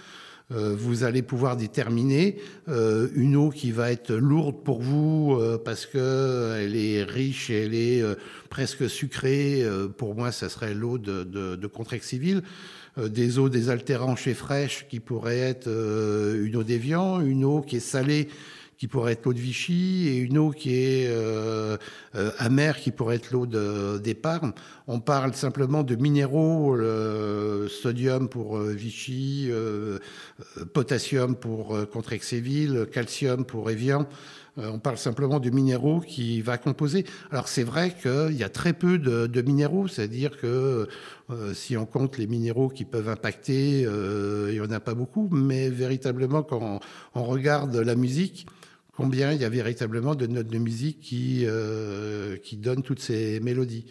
[0.52, 2.38] Euh, vous allez pouvoir déterminer
[2.68, 7.50] euh, une eau qui va être lourde pour vous euh, parce que elle est riche
[7.50, 8.04] et elle est
[8.50, 9.64] presque sucrée.
[9.98, 12.43] pour moi, ça serait l'eau de, de, de Contrex civil.
[12.98, 17.80] des eaux désaltérantes et fraîches qui pourraient être une eau d'évian, une eau qui est
[17.80, 18.30] salée
[18.86, 21.75] qui pourrait être l'eau de Vichy, et une eau qui est euh,
[22.13, 23.47] euh, amère, qui pourrait être l'eau
[23.97, 24.51] d'épargne.
[24.86, 26.77] On parle simplement de minéraux,
[27.67, 29.49] sodium pour euh, Vichy,
[30.71, 34.05] potassium pour Contrexéville, calcium pour Evian.
[34.57, 37.05] On parle simplement de minéraux qui va composer.
[37.31, 40.88] Alors c'est vrai qu'il y a très peu de, de minéraux, c'est-à-dire que
[41.53, 45.69] si on compte les minéraux qui peuvent impacter, il n'y en a pas beaucoup, mais
[45.69, 46.79] véritablement quand
[47.15, 48.47] on regarde la musique,
[48.96, 53.39] combien il y a véritablement de notes de musique qui, euh, qui donnent toutes ces
[53.39, 53.86] mélodies.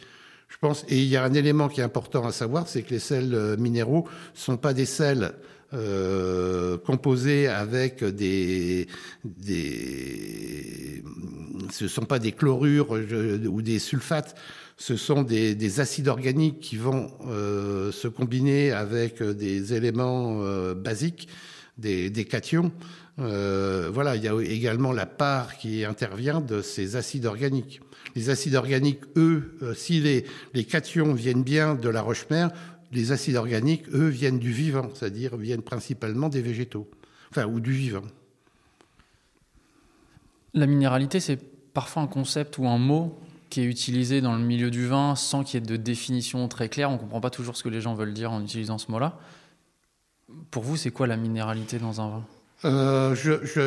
[0.49, 2.91] Je pense, et il y a un élément qui est important à savoir, c'est que
[2.91, 5.33] les sels euh, minéraux sont pas des sels
[5.75, 8.87] euh, composés avec des,
[9.25, 11.03] des,
[11.73, 14.37] ce sont pas des chlorures ou des sulfates,
[14.77, 20.75] ce sont des, des acides organiques qui vont euh, se combiner avec des éléments euh,
[20.75, 21.29] basiques,
[21.79, 22.73] des, cations.
[23.19, 27.81] Euh, voilà, il y a également la part qui intervient de ces acides organiques.
[28.15, 32.51] Les acides organiques, eux, euh, si les, les cations viennent bien de la roche-mère,
[32.93, 36.89] les acides organiques, eux, viennent du vivant, c'est-à-dire viennent principalement des végétaux,
[37.31, 38.05] enfin, ou du vivant.
[40.55, 41.39] La minéralité, c'est
[41.73, 43.19] parfois un concept ou un mot
[43.51, 46.69] qui est utilisé dans le milieu du vin sans qu'il y ait de définition très
[46.69, 46.91] claire.
[46.91, 49.19] On ne comprend pas toujours ce que les gens veulent dire en utilisant ce mot-là.
[50.51, 52.25] Pour vous, c'est quoi la minéralité dans un vin
[52.65, 53.15] euh,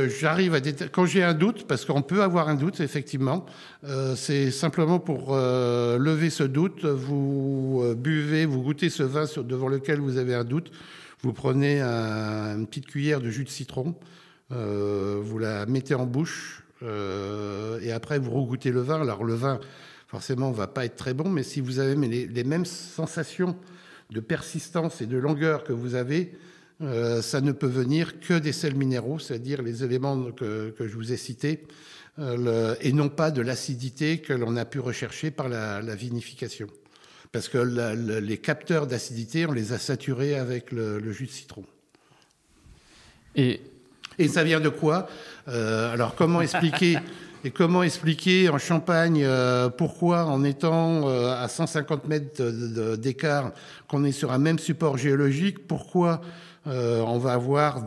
[0.08, 3.46] j'arrive à quand j'ai un doute, parce qu'on peut avoir un doute effectivement,
[3.84, 6.84] euh, c'est simplement pour euh, lever ce doute.
[6.84, 10.72] Vous buvez, vous goûtez ce vin devant lequel vous avez un doute.
[11.22, 13.96] Vous prenez une petite cuillère de jus de citron,
[14.50, 19.02] vous la mettez en bouche et après vous regoutez le vin.
[19.02, 19.60] Alors le vin,
[20.08, 23.56] forcément, va pas être très bon, mais si vous avez les mêmes sensations
[24.12, 26.34] de persistance et de longueur que vous avez
[26.82, 31.12] euh, ça ne peut venir que des sels minéraux, c'est-à-dire les éléments que, je vous
[31.12, 31.66] ai cités,
[32.20, 36.68] euh, et non pas de l'acidité que l'on a pu rechercher par la, vinification.
[37.32, 41.64] Parce que les capteurs d'acidité, on les a saturés avec le, jus de citron.
[43.36, 43.60] Et,
[44.20, 45.08] et ça vient de quoi?
[45.48, 46.98] Euh, Alors comment expliquer
[47.44, 49.26] Et comment expliquer en Champagne
[49.78, 53.52] pourquoi, en étant à 150 mètres d'écart,
[53.88, 56.20] qu'on est sur un même support géologique, pourquoi
[56.68, 57.82] euh, on va avoir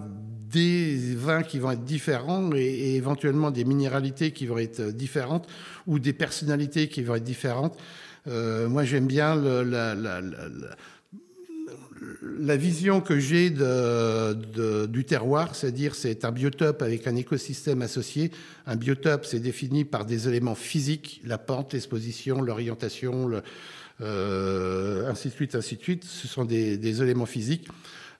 [0.50, 5.46] des vins qui vont être différents et, éventuellement des minéralités qui vont être différentes
[5.86, 7.78] ou des personnalités qui vont être différentes.
[8.26, 10.16] Euh, moi, j'aime bien la,
[12.56, 18.30] vision que j'ai du terroir, c'est-à-dire c'est un biotope avec un écosystème associé.
[18.66, 23.30] Un biotope, c'est défini par des éléments physiques, la pente, l'exposition, l'orientation,
[24.00, 26.04] euh, ainsi de suite, ainsi de suite.
[26.04, 27.68] Ce sont des éléments physiques.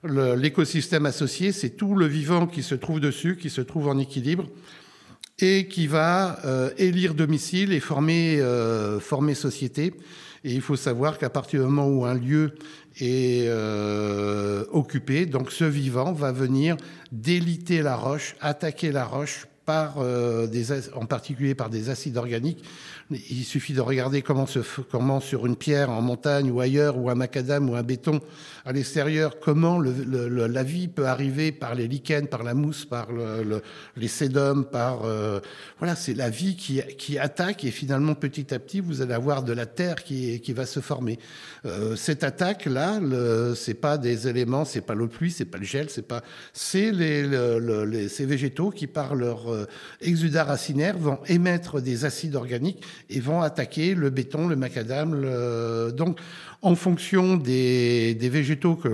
[0.03, 4.47] L'écosystème associé, c'est tout le vivant qui se trouve dessus, qui se trouve en équilibre
[5.39, 9.93] et qui va euh, élire domicile et former, euh, former société.
[10.43, 12.55] Et il faut savoir qu'à partir du moment où un lieu
[12.99, 16.77] est euh, occupé, donc ce vivant va venir
[17.11, 20.03] déliter la roche, attaquer la roche par
[20.47, 22.63] des, en particulier par des acides organiques
[23.29, 24.59] il suffit de regarder comment, se,
[25.21, 28.19] sur une pierre en montagne ou ailleurs, ou un macadam ou un béton
[28.65, 33.07] à l'extérieur, comment la vie peut arriver par les lichens, par la mousse, par
[33.95, 35.03] les sédums, par...
[35.03, 35.39] Euh,
[35.79, 39.43] voilà, c'est la vie qui, qui attaque et finalement petit à petit, vous allez avoir
[39.43, 41.19] de la terre qui, qui va se former.
[41.65, 42.99] Euh, cette attaque-là,
[43.55, 46.21] c'est pas des éléments, c'est pas l'eau pluie, c'est pas le gel, c'est pas...
[46.53, 49.65] C'est les, ces végétaux qui, par leur euh,
[50.01, 55.11] exudat racinaire, vont émettre des acides organiques et vont attaquer le béton, le macadam.
[55.91, 56.19] Donc,
[56.61, 58.89] en fonction des, végétaux que,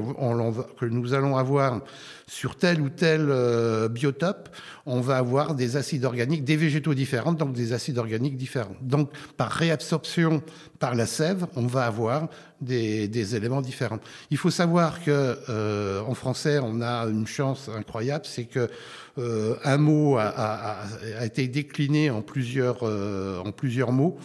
[0.85, 1.81] nous allons avoir
[2.27, 4.49] sur tel ou tel euh, biotope,
[4.85, 8.75] on va avoir des acides organiques, des végétaux différents, donc des acides organiques différents.
[8.81, 10.43] Donc, par réabsorption
[10.79, 12.27] par la sève, on va avoir
[12.61, 13.99] des, éléments différents.
[14.31, 18.69] Il faut savoir que euh, en français, on a une chance incroyable, c'est que
[19.17, 20.77] euh, un mot a,
[21.23, 24.17] été décliné en plusieurs, euh, en plusieurs mots,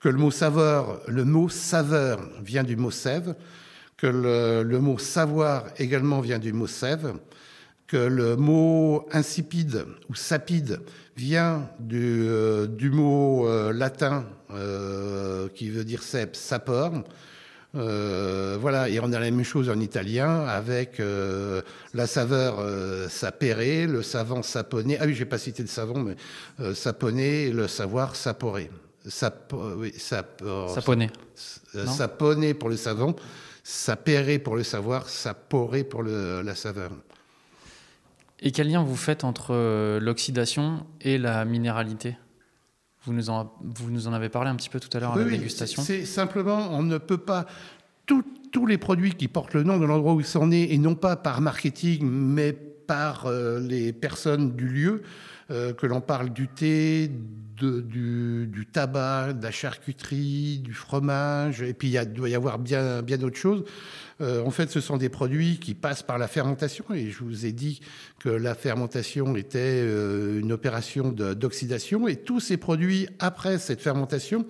[0.00, 3.34] que le mot saveur, le mot saveur vient du mot sève,
[3.96, 7.14] que le, mot savoir également vient du mot sève,
[7.94, 10.80] que le mot insipide ou sapide
[11.16, 12.26] vient du,
[12.70, 14.26] du mot latin
[15.54, 17.04] qui veut dire cep, sapor.
[17.72, 21.00] voilà, et on a la même chose en italien avec
[21.94, 22.56] la saveur
[23.08, 24.98] sapere, le savant saponé.
[24.98, 28.72] Ah oui, j'ai pas cité le savon, mais saponé, le savoir saporé.
[29.06, 30.42] Sap, oui, sap,
[30.74, 31.10] saponé.
[31.86, 33.14] Saponé pour le savon,
[33.62, 36.90] sapere pour le savoir, saporé pour le, la saveur.
[38.40, 42.16] Et quel lien vous faites entre euh, l'oxydation et la minéralité?
[43.04, 45.18] Vous nous, en, vous nous en avez parlé un petit peu tout à l'heure à
[45.18, 45.82] la dégustation.
[45.82, 47.46] C'est simplement, on ne peut pas.
[48.06, 50.94] tous les produits qui portent le nom de l'endroit où ils sont nés, et non
[50.94, 55.02] pas par marketing, mais par euh, les personnes du lieu,
[55.48, 57.10] que l'on parle du thé,
[57.56, 63.18] du, tabac, de la charcuterie, du fromage, et puis il doit y avoir bien, bien
[63.18, 63.64] d'autres choses.
[64.20, 67.46] Euh, en fait, ce sont des produits qui passent par la fermentation, et je vous
[67.46, 67.80] ai dit
[68.20, 74.46] que la fermentation était euh, une opération d'oxydation, et tous ces produits, après cette fermentation,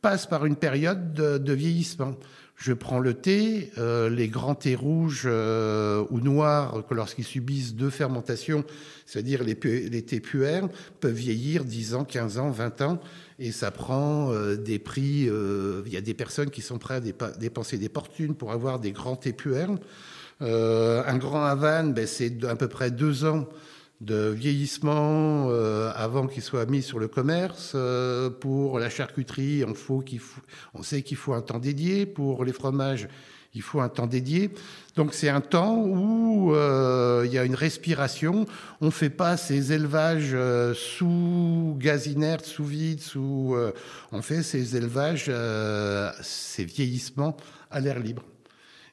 [0.00, 2.12] passent par une période de, de vieillissement.
[2.60, 7.74] Je prends le thé, euh, les grands thés rouges euh, ou noirs, que lorsqu'ils subissent
[7.74, 8.64] deux fermentations,
[9.06, 10.68] c'est-à-dire les, les thés puères,
[11.00, 13.00] peuvent vieillir 10 ans, 15 ans, 20 ans,
[13.38, 15.30] et ça prend euh, des prix.
[15.86, 18.92] Il y a des personnes qui sont prêtes à dépenser des fortunes pour avoir des
[18.92, 19.70] grands thés puères.
[20.42, 23.48] un grand Havane, ben, c'est à peu près deux ans
[24.00, 27.72] de vieillissement euh, avant qu'il soit mis sur le commerce.
[27.74, 30.40] Euh, pour la charcuterie, on, faut qu'il faut,
[30.74, 32.06] on sait qu'il faut un temps dédié.
[32.06, 33.08] Pour les fromages,
[33.54, 34.50] il faut un temps dédié.
[34.96, 38.46] Donc c'est un temps où euh, il y a une respiration.
[38.80, 40.36] On ne fait pas ces élevages
[40.74, 43.54] sous gaz inerte, sous vide, sous.
[44.12, 45.30] on fait ces élevages,
[46.22, 47.36] ces vieillissements
[47.70, 48.22] à l'air libre.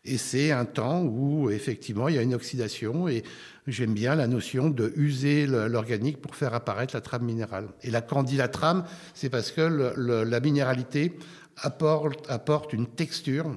[0.08, 3.24] Et c'est un temps où effectivement il y a une oxydation et
[3.68, 7.68] j'aime bien la notion de user l'organique pour faire apparaître la trame minérale.
[7.84, 11.18] Et la candilatrame, c'est parce que la minéralité
[11.58, 13.54] apporte, apporte une texture,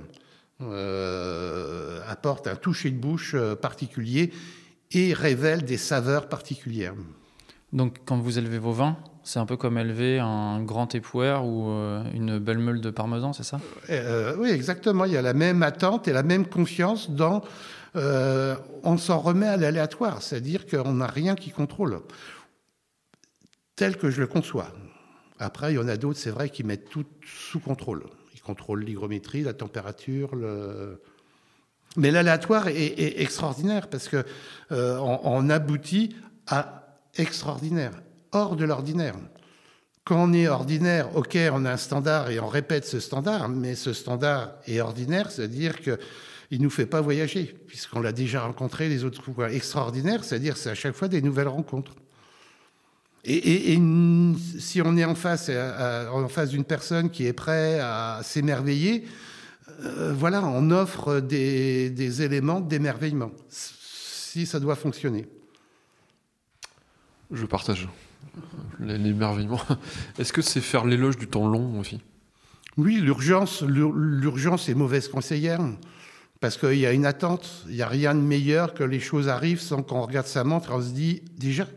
[0.61, 4.33] euh, apporte un toucher de bouche euh, particulier
[4.91, 6.95] et révèle des saveurs particulières.
[7.73, 8.99] Donc quand vous élevez vos vins,
[9.31, 13.33] c'est un peu comme élever un grand époueur ou euh, une belle meule de parmesan,
[13.33, 13.61] c'est ça?
[14.39, 15.05] Oui, exactement.
[15.05, 17.43] Il y a la même attente et la même confiance dans
[17.97, 18.55] euh,
[18.85, 22.01] on s'en remet à l'aléatoire, c'est-à-dire qu'on n'a rien qui contrôle,
[23.77, 24.69] tel que je le conçois.
[25.39, 28.05] Après, il y en a d'autres, c'est vrai, qui mettent tout sous contrôle.
[28.35, 31.03] Ils contrôlent l'hygrométrie, la température, le...
[31.97, 34.25] Mais l'aléatoire est, extraordinaire parce que
[34.71, 36.15] euh, on, aboutit
[36.47, 37.91] à extraordinaire,
[38.33, 39.15] hors de l'ordinaire.
[40.05, 43.75] Quand on est ordinaire, ok, on a un standard et on répète ce standard, mais
[43.75, 45.99] ce standard est ordinaire, c'est-à-dire que
[46.51, 49.53] il nous fait pas voyager, puisqu'on l'a déjà rencontré les autres fois.
[49.53, 51.95] Extraordinaire, c'est-à-dire c'est à chaque fois des nouvelles rencontres.
[53.23, 53.79] Et,
[54.59, 59.05] si on est en face, en face d'une personne qui est prête à s'émerveiller,
[59.83, 65.29] euh, voilà, on offre des, des éléments d'émerveillement, si ça doit fonctionner.
[67.31, 67.89] Je partage
[68.79, 69.61] l'émerveillement.
[70.19, 72.01] Est-ce que c'est faire l'éloge du temps long aussi?
[72.77, 75.61] Oui, l'urgence, l'urgence est mauvaise conseillère.
[76.41, 79.29] Parce qu'il y a une attente, il n'y a rien de meilleur que les choses
[79.29, 81.69] arrivent sans qu'on regarde sa montre et on se dit déjà.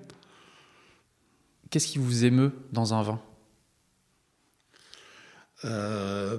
[1.69, 3.21] Qu'est-ce qui vous émeut dans un vin?
[5.65, 6.37] Euh,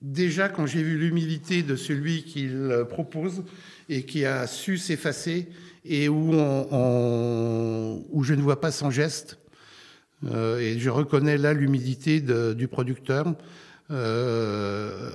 [0.00, 3.44] Déjà, quand j'ai vu l'humilité de celui qui le propose
[3.90, 5.46] et qui a su s'effacer
[5.84, 9.38] et où, je ne vois pas son geste,
[10.26, 13.34] euh, et je reconnais là l'humilité du producteur,
[13.90, 15.10] euh,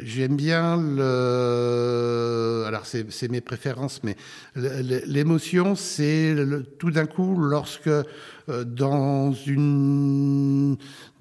[0.00, 2.64] j'aime bien le.
[2.66, 4.16] Alors, c'est mes préférences, mais
[4.56, 6.34] l'émotion, c'est
[6.78, 10.76] tout d'un coup lorsque euh, dans une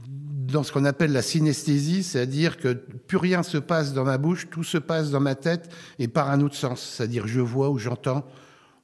[0.08, 4.50] dans ce qu'on appelle la synesthésie, c'est-à-dire que plus rien se passe dans ma bouche,
[4.50, 5.70] tout se passe dans ma tête
[6.00, 8.26] et par un autre sens, c'est-à-dire je vois ou j'entends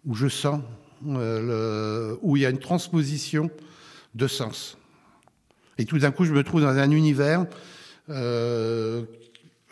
[0.05, 0.61] ou je sens,
[1.07, 3.49] euh, où il y a une transposition
[4.15, 4.77] de sens.
[5.77, 7.45] Et tout d'un coup, je me trouve dans un univers
[8.09, 9.03] euh,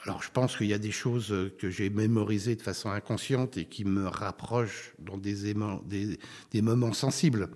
[0.08, 3.66] alors, je pense qu'il y a des choses que j'ai mémorisées de façon inconsciente et
[3.66, 5.54] qui me rapprochent dans des,
[6.52, 7.50] des, moments sensibles.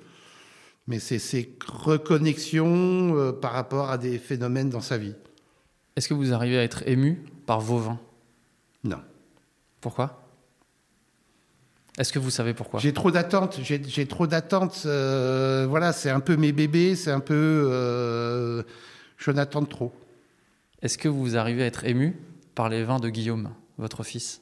[0.85, 5.13] Mais c'est ces reconnexions euh, par rapport à des phénomènes dans sa vie.
[5.95, 7.99] Est-ce que vous arrivez à être ému par vos vins
[8.83, 8.99] Non.
[9.79, 10.30] Pourquoi?
[12.01, 13.59] Est-ce que vous savez pourquoi J'ai trop d'attentes.
[13.61, 14.81] J'ai trop d'attentes.
[14.87, 16.95] Euh, voilà, c'est un peu mes bébés.
[16.95, 18.65] C'est un peu.
[19.17, 19.93] je n'attends trop.
[20.81, 22.17] Est-ce que vous arrivez à être ému
[22.55, 24.41] par les vins de Guillaume, votre fils?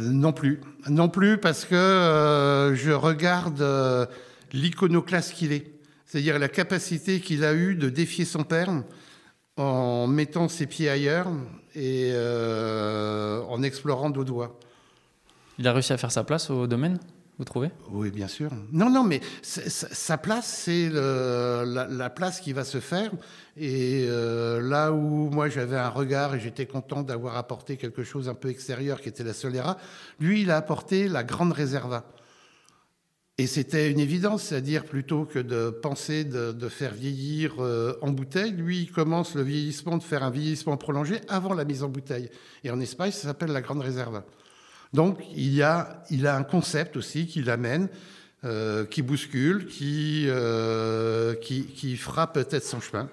[0.00, 0.60] Non plus.
[0.88, 4.08] Non plus parce que je regarde
[4.52, 5.70] l'iconoclaste qu'il est.
[6.04, 8.82] C'est-à-dire la capacité qu'il a eue de défier son père
[9.56, 11.28] en mettant ses pieds ailleurs
[11.74, 14.58] et en explorant d'autres doigts.
[15.58, 16.98] Il a réussi à faire sa place au domaine
[17.38, 17.70] vous trouvez?
[17.90, 18.50] Oui, bien sûr.
[18.72, 23.10] Non, non, mais sa place, c'est la, place qui va se faire.
[23.56, 28.28] Et euh, là où moi j'avais un regard et j'étais content d'avoir apporté quelque chose
[28.28, 29.76] un peu extérieur qui était la Solera,
[30.20, 32.04] lui, il a apporté la grande réserva.
[33.38, 38.52] Et c'était une évidence, c'est-à-dire plutôt que de penser de, faire vieillir euh, en bouteille,
[38.52, 42.28] lui, il commence le vieillissement, de faire un vieillissement prolongé avant la mise en bouteille.
[42.62, 44.24] Et en Espagne, ça s'appelle la grande réserva.
[44.92, 47.88] Donc il, y a, il a un concept aussi qui l'amène,
[48.44, 53.08] euh, qui bouscule, qui, euh, qui, qui fera peut-être son chemin.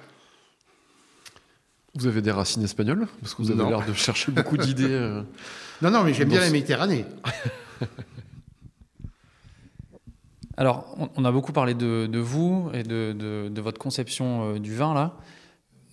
[1.95, 3.07] Vous avez des racines espagnoles?
[3.21, 4.85] Parce que vous avez l'air de chercher beaucoup d'idées.
[4.89, 5.21] Euh,
[5.81, 7.05] non, non, mais j'aime bien la Méditerranée.
[10.59, 15.15] Alors, on a beaucoup parlé de, vous et de, votre conception du vin, là.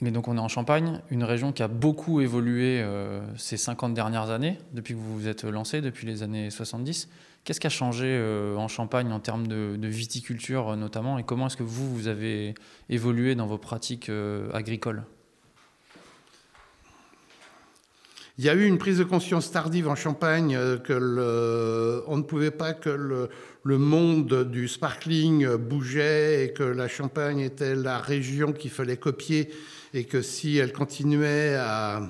[0.01, 3.95] Mais donc on est en Champagne, une région qui a beaucoup évolué euh, ces 50
[3.95, 7.09] dernières années, depuis que vous vous êtes lancé, depuis les années 70.
[7.45, 11.47] Qu'est-ce qui a changé euh, en Champagne en termes de, viticulture euh, notamment, et comment
[11.47, 12.55] est-ce que vous, vous avez
[12.91, 14.11] évolué dans vos pratiques
[14.53, 15.05] agricoles?
[18.39, 22.51] Il y a eu une prise de conscience tardive en Champagne que on ne pouvait
[22.51, 23.31] pas que le,
[23.67, 29.51] le, monde du sparkling bougeait et que la Champagne était la région qu'il fallait copier
[29.95, 32.03] et que si elle continuait à,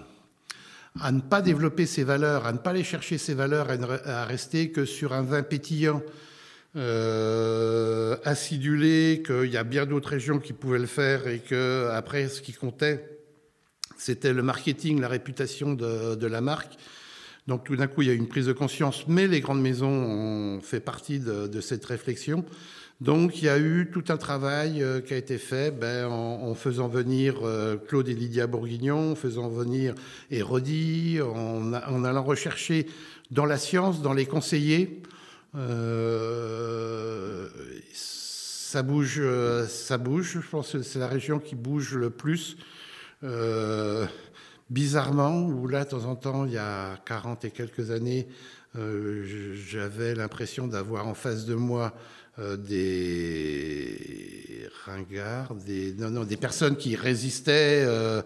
[1.00, 3.68] à ne pas développer ses valeurs, à ne pas aller chercher ses valeurs,
[4.04, 6.02] à, rester que sur un vin pétillant,
[6.76, 12.28] euh, acidulé, qu'il y a bien d'autres régions qui pouvaient le faire et que après
[12.28, 13.18] ce qui comptait,
[13.96, 16.74] c'était le marketing, la réputation de, de, la marque.
[17.46, 19.60] Donc tout d'un coup, il y a eu une prise de conscience, mais les grandes
[19.60, 22.44] maisons ont fait partie de, cette réflexion.
[23.00, 26.54] Donc il y a eu tout un travail euh, qui a été fait ben, en,
[26.54, 29.94] faisant venir euh, Claude et Lydia Bourguignon, en faisant venir
[30.30, 32.86] Hérodi, en, en, allant rechercher
[33.30, 35.02] dans la science, dans les conseillers.
[35.54, 37.48] Euh,
[37.92, 39.22] ça bouge,
[39.68, 40.40] ça bouge.
[40.42, 42.56] Je pense que c'est la région qui bouge le plus.
[44.70, 48.28] Bizarrement, où là, de temps en temps, il y a 40 et quelques années,
[48.74, 51.94] j'avais l'impression d'avoir en face de moi
[52.38, 53.96] euh, des
[54.84, 57.82] ringards, des, non, non, des personnes qui résistaient.
[57.86, 58.20] Euh,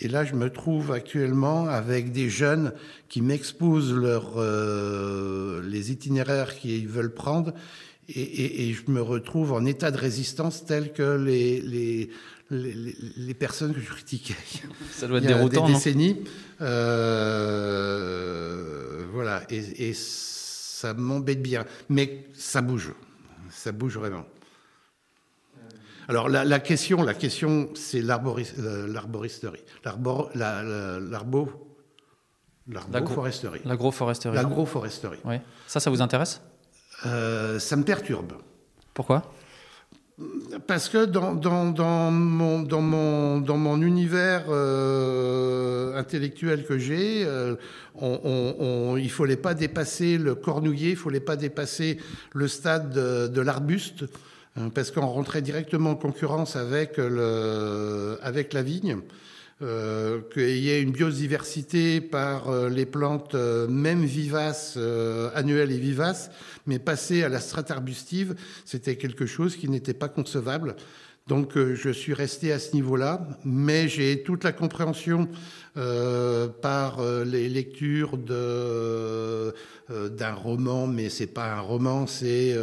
[0.00, 2.72] et là, je me trouve actuellement avec des jeunes
[3.08, 7.54] qui m'exposent leur, euh, les itinéraires qu'ils veulent prendre.
[8.08, 12.10] Et, et, et, je me retrouve en état de résistance tel que les, les,
[12.50, 14.36] les, les personnes que je critiquais.
[14.92, 16.24] Ça doit être déroutant, des décennies.
[16.60, 17.86] Euh,
[19.12, 19.42] voilà.
[19.50, 21.64] Et, et ça m'embête bien.
[21.88, 22.92] Mais ça bouge
[23.56, 24.24] ça bouge vraiment.
[26.08, 30.30] Alors la, question, la question, c'est euh, l'arboristerie, l'arbo,
[32.68, 33.62] l'agroforesterie.
[33.64, 34.36] L'agroforesterie.
[34.36, 35.18] L'agroforesterie.
[35.24, 35.36] Oui.
[35.66, 36.40] Ça, ça vous intéresse?
[37.06, 38.34] Euh, Ça me perturbe.
[38.94, 39.32] Pourquoi?
[40.66, 47.56] Parce que dans, dans, mon, dans, mon, dans mon univers euh, intellectuel que j'ai, euh,
[48.00, 51.98] il ne fallait pas dépasser le cornouiller, il ne fallait pas dépasser
[52.32, 54.04] le stade de, de l'arbuste,
[54.56, 59.00] hein, parce qu'on rentrait directement en concurrence avec, le, avec la vigne.
[59.62, 65.72] Euh, qu'il y ait une biodiversité par euh, les plantes, euh, même vivaces, euh, annuelles
[65.72, 66.30] et vivaces,
[66.66, 68.34] mais passer à la strate arbustive,
[68.66, 70.76] c'était quelque chose qui n'était pas concevable.
[71.26, 75.28] Donc je suis resté à ce niveau-là, mais j'ai toute la compréhension
[75.74, 79.52] par les lectures d'un
[80.34, 82.56] roman, mais c'est pas un roman, c'est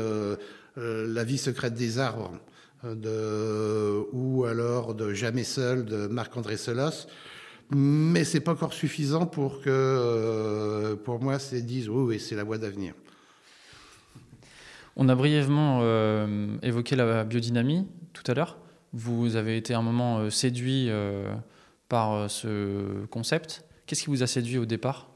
[0.77, 2.39] La vie secrète des arbres
[2.84, 7.07] de, ou alors de Jamais seul de Marc-André Solos.
[7.71, 12.36] Mais c'est pas encore suffisant pour que, euh, pour moi, c'est disent oui, oui c'est
[12.36, 12.93] la voie d'avenir.
[14.95, 18.59] On a brièvement euh, évoqué la biodynamie tout à l'heure.
[18.91, 20.89] Vous avez été un moment euh, séduit
[21.89, 23.65] par ce concept.
[23.86, 25.12] Qu'est-ce qui vous a séduit au départ?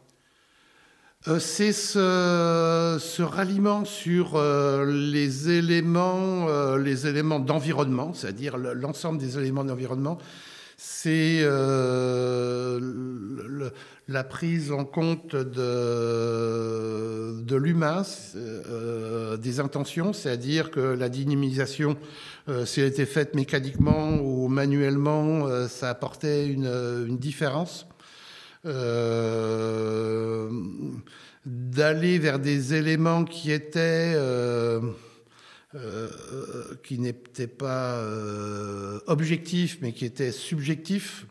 [1.39, 9.65] C'est ce, ralliement sur euh, les éléments, euh, les éléments d'environnement, c'est-à-dire l'ensemble des éléments
[9.65, 10.17] d'environnement.
[10.77, 11.41] C'est
[14.07, 16.61] la prise en compte de,
[17.41, 18.03] de l'humain,
[19.41, 21.97] des intentions, c'est-à-dire que la dynamisation,
[22.65, 26.67] si elle était faite mécaniquement ou manuellement, ça apportait une,
[27.07, 27.87] une différence.
[28.65, 30.49] Euh,
[31.45, 34.17] d'aller vers des éléments qui étaient
[36.83, 38.01] qui n'étaient pas
[39.05, 41.25] objectifs, mais qui étaient subjectifs.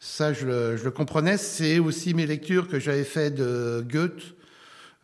[0.00, 1.38] Ça, je le, je le comprenais.
[1.38, 4.34] C'est aussi mes lectures que j'avais fait de Goethe,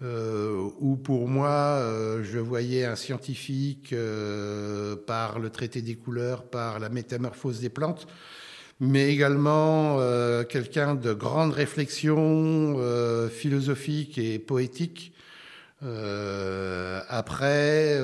[0.03, 6.45] euh, où pour moi, euh, je voyais un scientifique euh, par le traité des couleurs,
[6.45, 8.07] par la métamorphose des plantes,
[8.85, 15.13] mais également euh, quelqu'un de grande réflexion euh, philosophique et poétique
[15.83, 17.99] euh, après,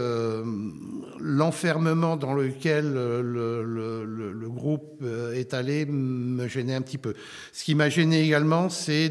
[1.18, 5.02] l'enfermement dans lequel le, groupe
[5.32, 7.14] est allé me gênait un petit peu.
[7.52, 9.08] Ce qui m'a gêné également, c'est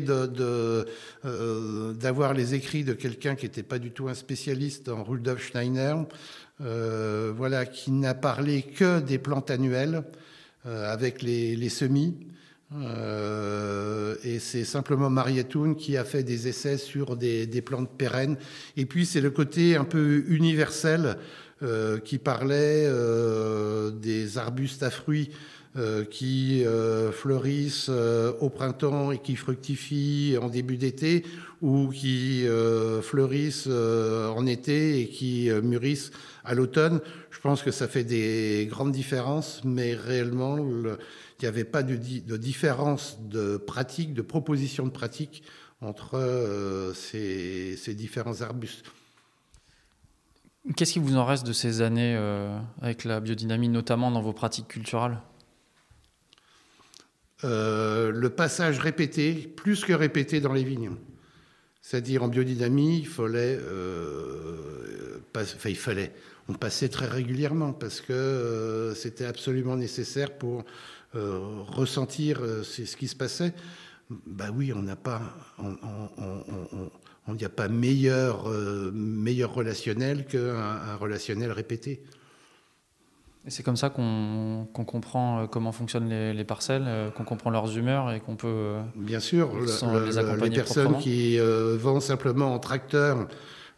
[1.23, 5.95] d'avoir les écrits de quelqu'un qui n'était pas du tout un spécialiste en Rudolf Steiner,
[6.59, 10.03] voilà, qui n'a parlé que des plantes annuelles
[10.65, 12.15] avec les, semis.
[12.75, 18.37] Euh, et c'est simplement Marietoun qui a fait des essais sur des, plantes pérennes.
[18.77, 21.17] Et puis c'est le côté un peu universel
[21.61, 25.31] euh, qui parlait euh, des arbustes à fruits
[25.77, 31.23] euh, qui euh, fleurissent euh, au printemps et qui fructifient en début d'été
[31.61, 32.45] ou qui
[33.03, 36.11] fleurissent en été et qui mûrissent
[36.49, 36.99] à l'automne.
[37.29, 40.97] Je pense que ça fait des grandes différences, mais réellement, le,
[41.39, 45.43] il n'y avait pas de, de, différence de pratique, de proposition de pratique
[45.79, 48.83] entre euh, ces, ces, différents arbustes.
[50.75, 54.33] Qu'est-ce qui vous en reste de ces années euh, avec la biodynamie, notamment dans vos
[54.33, 55.19] pratiques culturelles
[57.43, 60.91] euh, Le passage répété, plus que répété dans les vignes.
[61.81, 66.11] C'est-à-dire en biodynamie, il fallait, euh, pas, enfin, il fallait,
[66.49, 70.65] on passait très régulièrement parce que euh, c'était absolument nécessaire pour
[71.15, 73.53] euh, ressentir euh, ce qui se passait.
[74.25, 75.21] Bah oui, on n'a pas,
[75.59, 82.03] on n'y a pas meilleur, euh, meilleur relationnel qu'un un relationnel répété.
[83.47, 88.11] C'est comme ça qu'on qu comprend comment fonctionnent les, les parcelles, qu'on comprend leurs humeurs
[88.11, 88.75] et qu'on peut.
[88.95, 93.27] Bien sûr, le, le, les personnes qui euh, vont simplement en tracteur,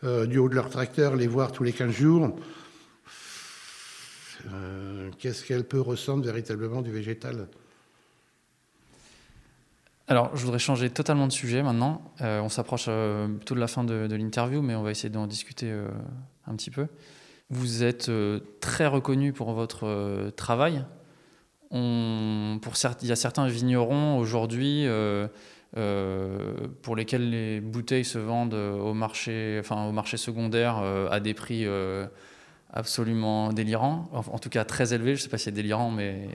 [0.03, 2.35] du haut de leur tracteur, les voir tous les 15 jours,
[5.19, 7.47] qu'est-ce qu'elle peut ressentir véritablement du végétal
[10.11, 12.01] alors, je voudrais changer totalement de sujet maintenant.
[12.19, 15.25] Euh, on s'approche euh, plutôt de la fin de, l'interview, mais on va essayer d'en
[15.25, 15.87] discuter euh,
[16.47, 16.87] un petit peu.
[17.49, 20.83] Vous êtes euh, très reconnu pour votre euh, travail.
[21.71, 22.59] Il
[23.03, 24.85] y a certains vignerons aujourd'hui
[26.81, 31.65] pour lesquels les bouteilles se vendent au marché, enfin, au marché secondaire à des prix
[32.73, 36.29] absolument délirant, en, tout cas très élevé, je ne sais pas si c'est délirant, mais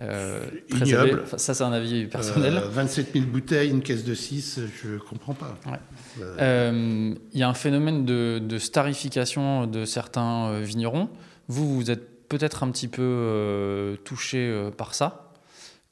[0.00, 1.08] euh, très Ignoble.
[1.08, 1.22] élevé.
[1.24, 2.56] Enfin, ça c'est un avis personnel.
[2.56, 5.58] Euh, 27 000 bouteilles, une caisse de 6, je ne comprends pas.
[5.66, 6.28] Il ouais.
[6.40, 11.08] euh, y a un phénomène de, de, starification de certains euh, vignerons.
[11.48, 15.32] Vous, vous êtes peut-être un petit peu euh, touché par ça.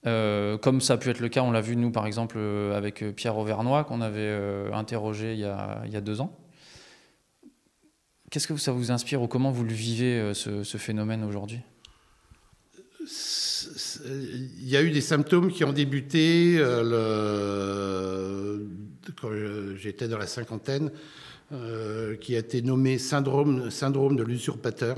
[0.06, 2.38] Euh, comme ça a pu être le cas, on l'a vu nous par exemple
[2.74, 4.34] avec Pierre Auvernois qu'on avait
[4.72, 6.34] interrogé il y, a, il y a deux ans.
[8.30, 11.60] Qu'est-ce que ça vous inspire ou comment vous le vivez, ce, ce phénomène aujourd'hui?
[14.06, 16.84] Il y a eu des symptômes qui ont débuté euh,
[18.54, 18.68] le...
[19.20, 19.30] quand
[19.76, 20.92] j'étais dans la cinquantaine,
[21.52, 24.96] euh, qui a été nommé syndrome, syndrome de l'usurpateur.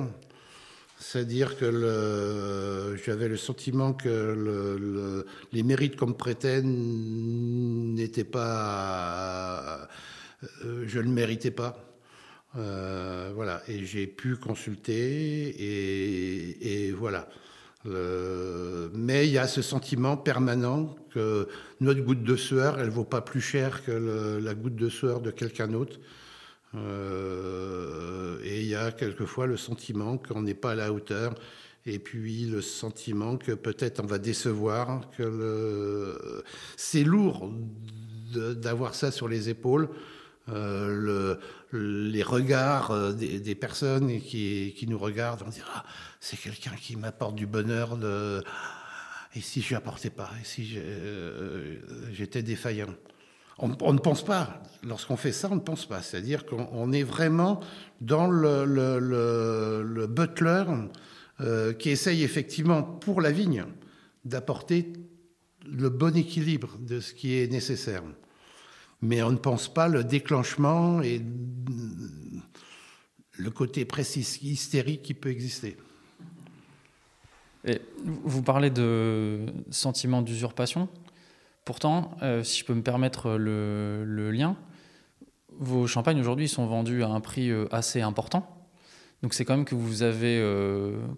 [0.98, 9.88] C'est-à-dire que j'avais le sentiment que le, le, les mérites qu'on me prêtait n'étaient pas...
[10.64, 11.91] Euh, je ne méritais pas.
[12.56, 15.54] Euh, voilà, et j'ai pu consulter,
[16.60, 17.28] et, voilà.
[17.86, 21.48] Euh, mais il y a ce sentiment permanent que
[21.80, 25.30] notre goutte de sueur, elle vaut pas plus cher que la goutte de sueur de
[25.30, 25.98] quelqu'un d'autre.
[26.74, 31.34] Euh, et il y a quelquefois le sentiment qu'on n'est pas à la hauteur,
[31.86, 36.44] et puis le sentiment que peut-être on va décevoir, que
[36.76, 37.50] c'est lourd
[38.34, 39.88] d'avoir ça sur les épaules.
[40.52, 41.38] Euh,
[41.72, 45.84] le, les regards euh, des, personnes qui, nous regardent, on dit ah,
[46.20, 47.98] c'est quelqu'un qui m'apporte du bonheur.
[49.34, 50.78] Et si je apportais pas Et si
[52.12, 52.94] j'étais euh, défaillant
[53.58, 54.62] on, ne pense pas.
[54.82, 56.02] Lorsqu'on fait ça, on ne pense pas.
[56.02, 57.60] C'est-à-dire qu'on est vraiment
[58.00, 60.64] dans le, le, le, le butler
[61.78, 63.64] qui essaye effectivement pour la vigne
[64.24, 64.92] d'apporter
[65.64, 68.02] le bon équilibre de ce qui est nécessaire
[69.02, 71.20] mais on ne pense pas le déclenchement et
[73.36, 75.76] le côté précis hystérique qui peut exister.
[77.64, 80.88] Et vous parlez de sentiment d'usurpation.
[81.64, 84.56] Pourtant, euh, si je peux me permettre le, lien,
[85.58, 88.66] vos champagnes aujourd'hui sont vendus à un prix assez important.
[89.22, 90.44] Donc c'est quand même que vous avez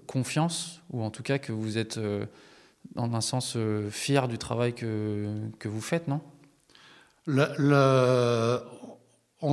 [0.06, 1.98] confiance, ou en tout cas que vous êtes,
[2.94, 3.56] dans un sens,
[3.90, 6.20] fier du travail que, que vous faites, non?
[7.26, 8.60] On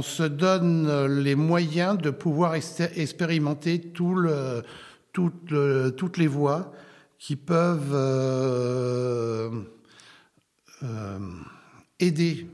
[0.02, 4.28] se donne les moyens de pouvoir expérimenter toutes
[6.18, 6.72] les voies
[7.22, 9.62] qui peuvent euh,
[10.82, 11.20] euh,
[12.00, 12.48] aider.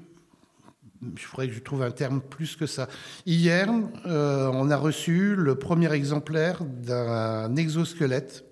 [1.01, 2.89] Il faudrait que je trouve un terme plus que ça.
[3.25, 3.69] Hier,
[4.05, 8.43] euh, on a reçu le premier exemplaire d'un exosquelette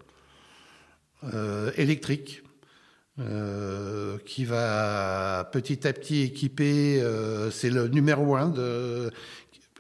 [1.76, 2.44] électrique
[3.18, 9.10] euh, qui va petit à petit équiper, euh, c'est le numéro un de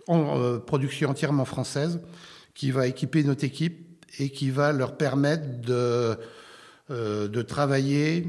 [0.07, 1.99] en, euh, production entièrement française,
[2.53, 6.17] qui va équiper notre équipe et qui va leur permettre de,
[7.41, 8.25] travailler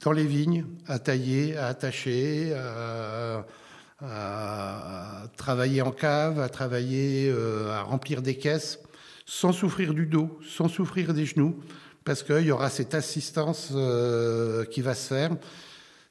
[0.00, 2.52] dans les vignes, à tailler, à attacher,
[4.00, 7.32] à travailler en cave, à travailler,
[7.70, 8.80] à remplir des caisses,
[9.24, 11.60] sans souffrir du dos, sans souffrir des genoux
[12.06, 15.32] parce qu'il y aura cette assistance euh, qui va se faire.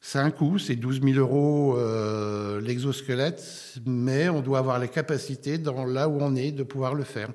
[0.01, 3.41] C'est un coût, c'est 12 000 euros euh, l'exosquelette,
[3.85, 7.29] mais on doit avoir la capacité, dans là où on est, de pouvoir le faire.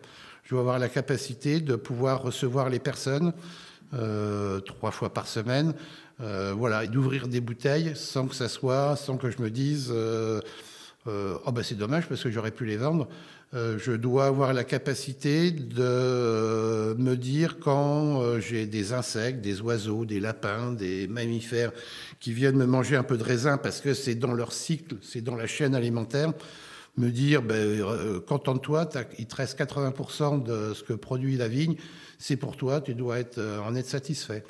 [0.45, 3.33] Je dois avoir la capacité de pouvoir recevoir les personnes
[3.95, 5.73] euh, trois fois par semaine,
[6.19, 11.53] voilà, et d'ouvrir des bouteilles sans que ça soit, sans que je me dise, oh
[11.53, 13.09] ben c'est dommage parce que j'aurais pu les vendre.
[13.53, 19.61] Euh, je dois avoir la capacité de me dire quand euh, j'ai des insectes, des
[19.61, 21.73] oiseaux, des lapins, des mammifères
[22.21, 25.21] qui viennent me manger un peu de raisin parce que c'est dans leur cycle, c'est
[25.21, 26.33] dans la chaîne alimentaire,
[26.97, 28.89] me dire, ben, euh, contente-toi,
[29.19, 31.75] il te reste 80% de ce que produit la vigne,
[32.19, 34.45] c'est pour toi, tu dois être, en être satisfait.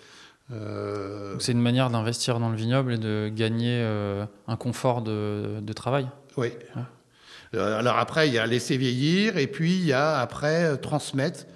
[1.39, 3.81] C'est une manière d'investir dans le vignoble et de gagner
[4.49, 6.09] un confort de, travail?
[6.37, 6.49] Oui.
[6.77, 6.81] Euh,
[7.53, 11.47] alors après, il y a laisser vieillir et puis il y a après euh, transmettre,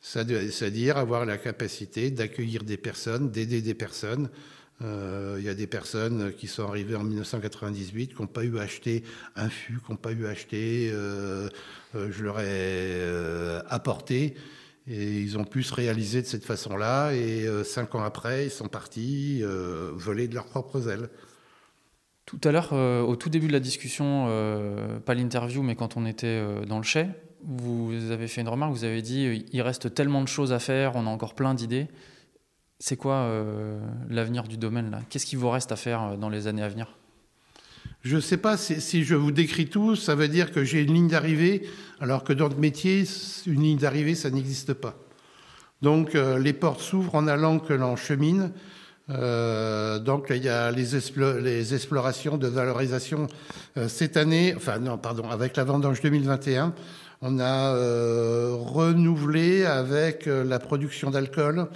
[0.00, 4.30] c'est-à-dire avoir la capacité d'accueillir des personnes, d'aider des personnes.
[4.82, 8.58] Euh, il y a des personnes qui sont arrivées en 1998, qui n'ont pas eu
[8.58, 9.04] à acheter
[9.36, 10.90] un fût, qui n'ont pas eu à acheter,
[11.94, 14.34] je leur ai apporté,
[14.88, 18.68] et ils ont pu se réaliser de cette façon-là, et cinq ans après, ils sont
[18.68, 19.42] partis
[19.94, 21.08] voler de leurs propres ailes.
[22.40, 25.96] Tout à l'heure, euh, au tout début de la discussion, euh, pas l'interview, mais quand
[25.96, 27.06] on était euh, dans le chai,
[27.44, 30.96] vous avez fait une remarque, vous avez dit il reste tellement de choses à faire,
[30.96, 31.88] on a encore plein d'idées.
[32.80, 33.30] C'est quoi
[34.08, 35.00] l'avenir du domaine là?
[35.08, 36.96] Qu'est-ce qu'il vous reste à faire dans les années à venir?
[38.00, 40.94] Je ne sais pas si, je vous décris tout, ça veut dire que j'ai une
[40.94, 41.68] ligne d'arrivée,
[42.00, 43.04] alors que dans le métier,
[43.46, 44.98] une ligne d'arrivée, ça n'existe pas.
[45.82, 48.52] Donc les portes s'ouvrent en allant que l'on chemine.
[49.10, 50.94] Euh, donc il y a les,
[51.74, 53.26] explorations de valorisation
[53.76, 56.72] euh, cette année, enfin non, pardon, avec la vendange 2021,
[57.20, 61.68] on a euh, renouvelé avec la production d'alcool,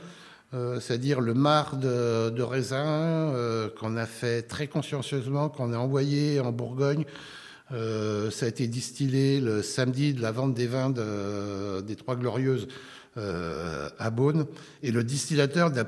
[0.80, 3.34] c'est-à-dire le marc de, raisin
[3.78, 7.04] qu'on a fait très consciencieusement, qu'on a envoyé en Bourgogne.
[7.70, 12.66] ça a été distillé le samedi de la vente des vins de, des Trois Glorieuses
[13.16, 14.46] à Beaune,
[14.82, 15.84] et le distillateur n'a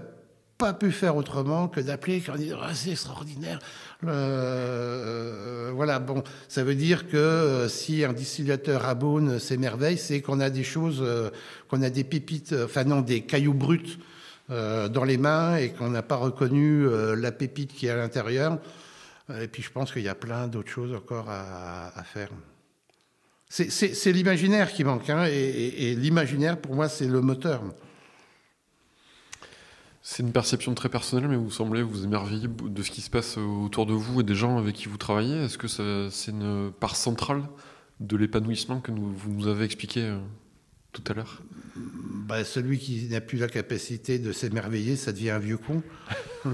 [0.61, 3.58] pas pu faire autrement que d'appeler quand dit ah, c'est extraordinaire.
[4.06, 10.38] Euh, voilà, bon, ça veut dire que euh, si un distillateur aboune s'émerveille, c'est qu'on
[10.38, 11.30] a des choses, euh,
[11.68, 13.98] qu'on a des pépites, enfin non, des cailloux bruts
[14.50, 16.84] dans les mains et qu'on n'a pas reconnu
[17.14, 18.58] la pépite qui est à l'intérieur.
[19.40, 22.30] Et puis je pense qu'il y a plein d'autres choses encore à, faire.
[23.48, 27.62] C'est l'imaginaire qui manque, hein, et l'imaginaire pour moi c'est le moteur.
[30.03, 33.36] C'est une perception très personnelle, mais vous semblez vous émerveiller de ce qui se passe
[33.36, 35.44] autour de vous et des gens avec qui vous travaillez.
[35.44, 37.42] Est-ce que c'est une part centrale
[38.01, 40.18] de l'épanouissement que vous nous avez expliqué euh,
[40.92, 41.42] tout à l'heure?
[41.76, 45.82] Bah, Celui qui n'a plus la capacité de s'émerveiller, ça devient un vieux con.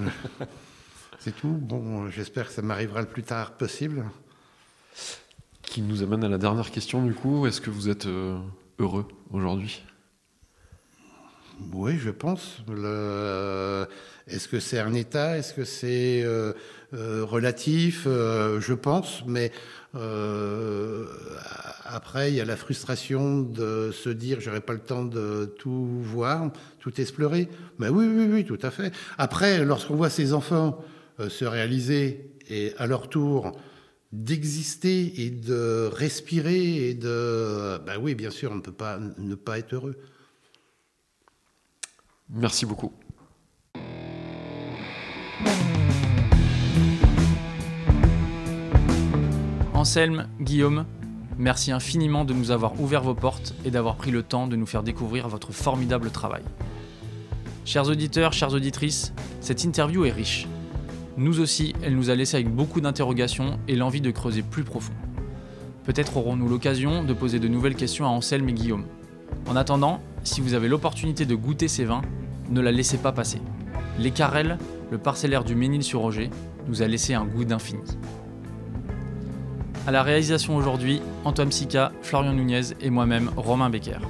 [1.21, 1.53] c'est tout.
[1.53, 4.05] Bon, j'espère que ça m'arrivera le plus tard possible.
[5.63, 7.47] Qui nous amène à la dernière question, du coup.
[7.47, 8.39] Est-ce que vous êtes euh,
[8.81, 9.85] heureux aujourd'hui?
[11.73, 12.63] Oui, je pense.
[14.29, 15.39] Est-ce que c'est un état?
[15.39, 16.53] Est-ce que c'est euh,
[16.95, 18.05] euh, relatif?
[18.07, 19.53] Euh, Je pense, mais
[21.85, 25.89] après, il y a la frustration de se dire j'aurais pas le temps de tout
[26.03, 26.51] voir,
[26.81, 27.49] tout explorer.
[27.79, 28.93] Mais oui, oui, oui, tout à fait.
[29.17, 30.85] Après, lorsqu'on voit ces enfants
[31.29, 33.59] se réaliser et à leur tour
[34.13, 39.35] d'exister et de respirer et de, ben oui, bien sûr, on ne peut pas ne
[39.35, 39.97] pas être heureux.
[42.31, 42.93] Merci beaucoup.
[49.75, 50.85] Anselme, Guillaume,
[51.39, 54.67] merci infiniment de nous avoir ouvert vos portes et d'avoir pris le temps de nous
[54.67, 56.43] faire découvrir votre formidable travail.
[57.65, 60.49] Chers auditeurs, chères auditrices, cette interview est riche.
[61.17, 64.93] Nous aussi, elle nous a laissé avec beaucoup d'interrogations et l'envie de creuser plus profond.
[65.85, 68.87] Peut-être aurons-nous l'occasion de poser de nouvelles questions à Anselme et Guillaume.
[69.47, 72.03] En attendant, si vous avez l'opportunité de goûter ces vins,
[72.51, 73.41] ne la laissez pas passer.
[73.99, 74.59] Les Carrel,
[74.91, 76.31] le parcellaire du Ménil-sur-Roger,
[76.69, 77.81] nous a laissé un goût d'infini.
[79.87, 84.01] À la réalisation aujourd'hui, Antoine Sica, Florian Nunez et moi-même, Romain Becker.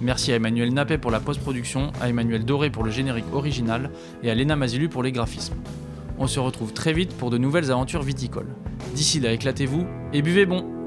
[0.00, 3.90] Merci à Emmanuel Nappet pour la post-production, à Emmanuel Doré pour le générique original
[4.22, 5.56] et à Léna Mazilu pour les graphismes.
[6.18, 8.54] On se retrouve très vite pour de nouvelles aventures viticoles.
[8.94, 10.79] D'ici là, éclatez-vous et buvez bon